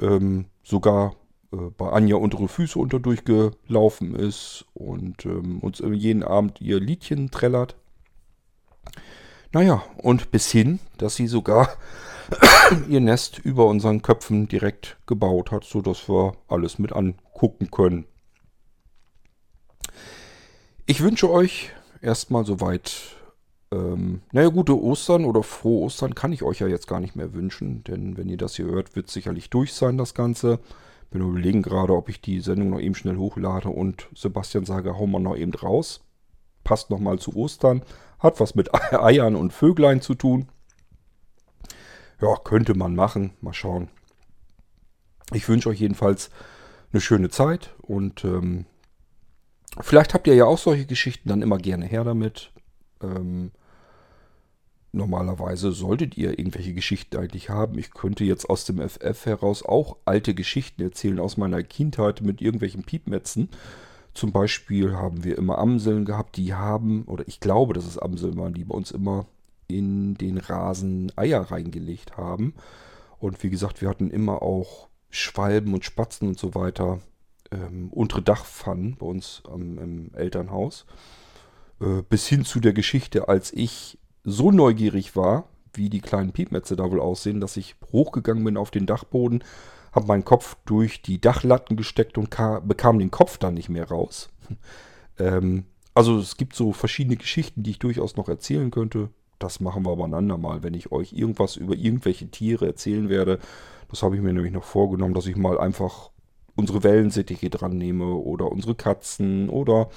ähm, 0.00 0.46
sogar 0.62 1.14
äh, 1.52 1.56
bei 1.76 1.90
Anja 1.90 2.16
untere 2.16 2.48
Füße 2.48 2.78
unter 2.78 3.00
durchgelaufen 3.00 4.14
ist 4.14 4.66
und 4.74 5.24
ähm, 5.26 5.60
uns 5.60 5.78
jeden 5.80 6.22
Abend 6.22 6.60
ihr 6.60 6.80
Liedchen 6.80 7.30
trällert. 7.30 7.76
Naja, 9.52 9.82
und 9.98 10.30
bis 10.30 10.50
hin, 10.50 10.78
dass 10.98 11.16
sie 11.16 11.26
sogar 11.26 11.68
ihr 12.88 13.00
Nest 13.00 13.38
über 13.38 13.66
unseren 13.66 14.02
Köpfen 14.02 14.48
direkt 14.48 14.98
gebaut 15.06 15.50
hat, 15.50 15.64
sodass 15.64 16.08
wir 16.08 16.34
alles 16.48 16.78
mit 16.78 16.92
angucken 16.92 17.70
können. 17.70 18.06
Ich 20.86 21.00
wünsche 21.02 21.30
euch 21.30 21.70
erstmal 22.00 22.44
soweit, 22.44 23.16
ähm, 23.72 24.22
naja, 24.32 24.48
gute 24.48 24.80
Ostern 24.80 25.24
oder 25.24 25.42
frohe 25.42 25.84
Ostern 25.84 26.14
kann 26.14 26.32
ich 26.32 26.42
euch 26.42 26.60
ja 26.60 26.66
jetzt 26.66 26.86
gar 26.86 27.00
nicht 27.00 27.16
mehr 27.16 27.32
wünschen, 27.34 27.84
denn 27.84 28.16
wenn 28.16 28.28
ihr 28.28 28.36
das 28.36 28.56
hier 28.56 28.66
hört, 28.66 28.96
wird 28.96 29.10
sicherlich 29.10 29.50
durch 29.50 29.72
sein, 29.72 29.98
das 29.98 30.14
Ganze. 30.14 30.60
Bin 31.10 31.22
überlegen 31.22 31.62
gerade, 31.62 31.94
ob 31.94 32.08
ich 32.08 32.20
die 32.20 32.40
Sendung 32.40 32.70
noch 32.70 32.80
eben 32.80 32.94
schnell 32.94 33.16
hochlade 33.16 33.68
und 33.68 34.08
Sebastian 34.14 34.64
sage, 34.64 34.96
hau 34.96 35.06
mal 35.06 35.18
noch 35.18 35.36
eben 35.36 35.52
raus. 35.52 36.04
Passt 36.62 36.90
nochmal 36.90 37.18
zu 37.18 37.34
Ostern. 37.34 37.82
Hat 38.18 38.38
was 38.38 38.54
mit 38.54 38.70
Eiern 38.92 39.34
und 39.34 39.52
Vöglein 39.52 40.00
zu 40.00 40.14
tun. 40.14 40.48
Ja, 42.20 42.36
könnte 42.36 42.74
man 42.74 42.94
machen. 42.94 43.32
Mal 43.40 43.54
schauen. 43.54 43.88
Ich 45.32 45.48
wünsche 45.48 45.68
euch 45.68 45.80
jedenfalls 45.80 46.30
eine 46.92 47.00
schöne 47.00 47.30
Zeit 47.30 47.74
und 47.82 48.24
ähm, 48.24 48.66
vielleicht 49.80 50.14
habt 50.14 50.26
ihr 50.26 50.34
ja 50.34 50.44
auch 50.44 50.58
solche 50.58 50.86
Geschichten, 50.86 51.28
dann 51.28 51.42
immer 51.42 51.58
gerne 51.58 51.86
her 51.86 52.04
damit. 52.04 52.52
Ähm, 53.02 53.52
Normalerweise 54.92 55.70
solltet 55.70 56.16
ihr 56.16 56.38
irgendwelche 56.38 56.74
Geschichten 56.74 57.16
eigentlich 57.16 57.48
haben. 57.48 57.78
Ich 57.78 57.92
könnte 57.92 58.24
jetzt 58.24 58.50
aus 58.50 58.64
dem 58.64 58.80
FF 58.80 59.24
heraus 59.24 59.64
auch 59.64 59.96
alte 60.04 60.34
Geschichten 60.34 60.82
erzählen 60.82 61.20
aus 61.20 61.36
meiner 61.36 61.62
Kindheit 61.62 62.22
mit 62.22 62.40
irgendwelchen 62.40 62.82
Piepmetzen. 62.82 63.50
Zum 64.14 64.32
Beispiel 64.32 64.96
haben 64.96 65.22
wir 65.22 65.38
immer 65.38 65.58
Amseln 65.58 66.04
gehabt, 66.04 66.36
die 66.36 66.54
haben, 66.54 67.04
oder 67.04 67.26
ich 67.28 67.38
glaube, 67.38 67.74
dass 67.74 67.86
es 67.86 67.98
Amseln 67.98 68.36
waren, 68.36 68.54
die 68.54 68.64
bei 68.64 68.74
uns 68.74 68.90
immer 68.90 69.26
in 69.68 70.14
den 70.14 70.38
Rasen 70.38 71.12
Eier 71.14 71.42
reingelegt 71.42 72.16
haben. 72.16 72.54
Und 73.20 73.42
wie 73.44 73.50
gesagt, 73.50 73.80
wir 73.80 73.88
hatten 73.88 74.10
immer 74.10 74.42
auch 74.42 74.88
Schwalben 75.10 75.74
und 75.74 75.84
Spatzen 75.84 76.26
und 76.26 76.38
so 76.38 76.56
weiter 76.56 76.98
ähm, 77.52 77.90
untere 77.92 78.22
Dachpfannen 78.22 78.96
bei 78.96 79.06
uns 79.06 79.42
ähm, 79.52 79.78
im 79.78 80.14
Elternhaus. 80.14 80.86
Äh, 81.80 82.02
bis 82.08 82.26
hin 82.26 82.44
zu 82.44 82.58
der 82.58 82.72
Geschichte, 82.72 83.28
als 83.28 83.52
ich 83.52 83.98
so 84.24 84.50
neugierig 84.50 85.16
war, 85.16 85.44
wie 85.72 85.88
die 85.88 86.00
kleinen 86.00 86.32
Piepmetze 86.32 86.76
da 86.76 86.90
wohl 86.90 87.00
aussehen, 87.00 87.40
dass 87.40 87.56
ich 87.56 87.76
hochgegangen 87.92 88.44
bin 88.44 88.56
auf 88.56 88.70
den 88.70 88.86
Dachboden, 88.86 89.44
habe 89.92 90.06
meinen 90.06 90.24
Kopf 90.24 90.56
durch 90.64 91.02
die 91.02 91.20
Dachlatten 91.20 91.76
gesteckt 91.76 92.18
und 92.18 92.30
bekam 92.30 92.98
den 92.98 93.10
Kopf 93.10 93.38
dann 93.38 93.54
nicht 93.54 93.68
mehr 93.68 93.88
raus. 93.88 94.30
ähm, 95.18 95.64
also 95.94 96.18
es 96.18 96.36
gibt 96.36 96.54
so 96.54 96.72
verschiedene 96.72 97.16
Geschichten, 97.16 97.62
die 97.62 97.72
ich 97.72 97.78
durchaus 97.78 98.16
noch 98.16 98.28
erzählen 98.28 98.70
könnte. 98.70 99.10
Das 99.38 99.60
machen 99.60 99.84
wir 99.84 99.92
aber 99.92 100.04
ein 100.04 100.14
andermal, 100.14 100.62
wenn 100.62 100.74
ich 100.74 100.92
euch 100.92 101.12
irgendwas 101.12 101.56
über 101.56 101.74
irgendwelche 101.74 102.30
Tiere 102.30 102.66
erzählen 102.66 103.08
werde. 103.08 103.38
Das 103.88 104.02
habe 104.02 104.14
ich 104.14 104.22
mir 104.22 104.32
nämlich 104.32 104.52
noch 104.52 104.64
vorgenommen, 104.64 105.14
dass 105.14 105.26
ich 105.26 105.36
mal 105.36 105.58
einfach 105.58 106.10
unsere 106.56 106.82
Wellensittiche 106.82 107.50
dran 107.50 107.76
nehme 107.76 108.14
oder 108.14 108.52
unsere 108.52 108.74
Katzen 108.74 109.48
oder 109.48 109.88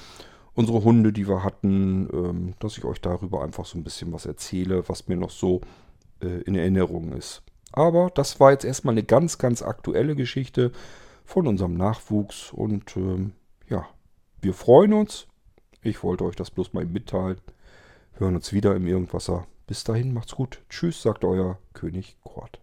unsere 0.55 0.83
Hunde, 0.83 1.13
die 1.13 1.27
wir 1.27 1.43
hatten, 1.43 2.09
ähm, 2.13 2.53
dass 2.59 2.77
ich 2.77 2.85
euch 2.85 3.01
darüber 3.01 3.43
einfach 3.43 3.65
so 3.65 3.77
ein 3.77 3.83
bisschen 3.83 4.11
was 4.13 4.25
erzähle, 4.25 4.87
was 4.87 5.07
mir 5.07 5.17
noch 5.17 5.31
so 5.31 5.61
äh, 6.21 6.41
in 6.43 6.55
Erinnerung 6.55 7.13
ist. 7.13 7.41
Aber 7.71 8.11
das 8.13 8.39
war 8.39 8.51
jetzt 8.51 8.65
erstmal 8.65 8.93
eine 8.93 9.03
ganz, 9.03 9.37
ganz 9.37 9.63
aktuelle 9.63 10.15
Geschichte 10.15 10.71
von 11.25 11.47
unserem 11.47 11.75
Nachwuchs 11.75 12.51
und 12.51 12.95
ähm, 12.97 13.31
ja, 13.67 13.87
wir 14.41 14.53
freuen 14.53 14.93
uns. 14.93 15.27
Ich 15.81 16.03
wollte 16.03 16.25
euch 16.25 16.35
das 16.35 16.51
bloß 16.51 16.73
mal 16.73 16.85
mitteilen. 16.85 17.41
Hören 18.13 18.35
uns 18.35 18.53
wieder 18.53 18.75
im 18.75 18.85
Irgendwasser. 18.85 19.47
Bis 19.65 19.83
dahin, 19.83 20.13
macht's 20.13 20.35
gut. 20.35 20.61
Tschüss, 20.69 21.01
sagt 21.01 21.23
euer 21.23 21.57
König 21.73 22.17
Kort. 22.23 22.62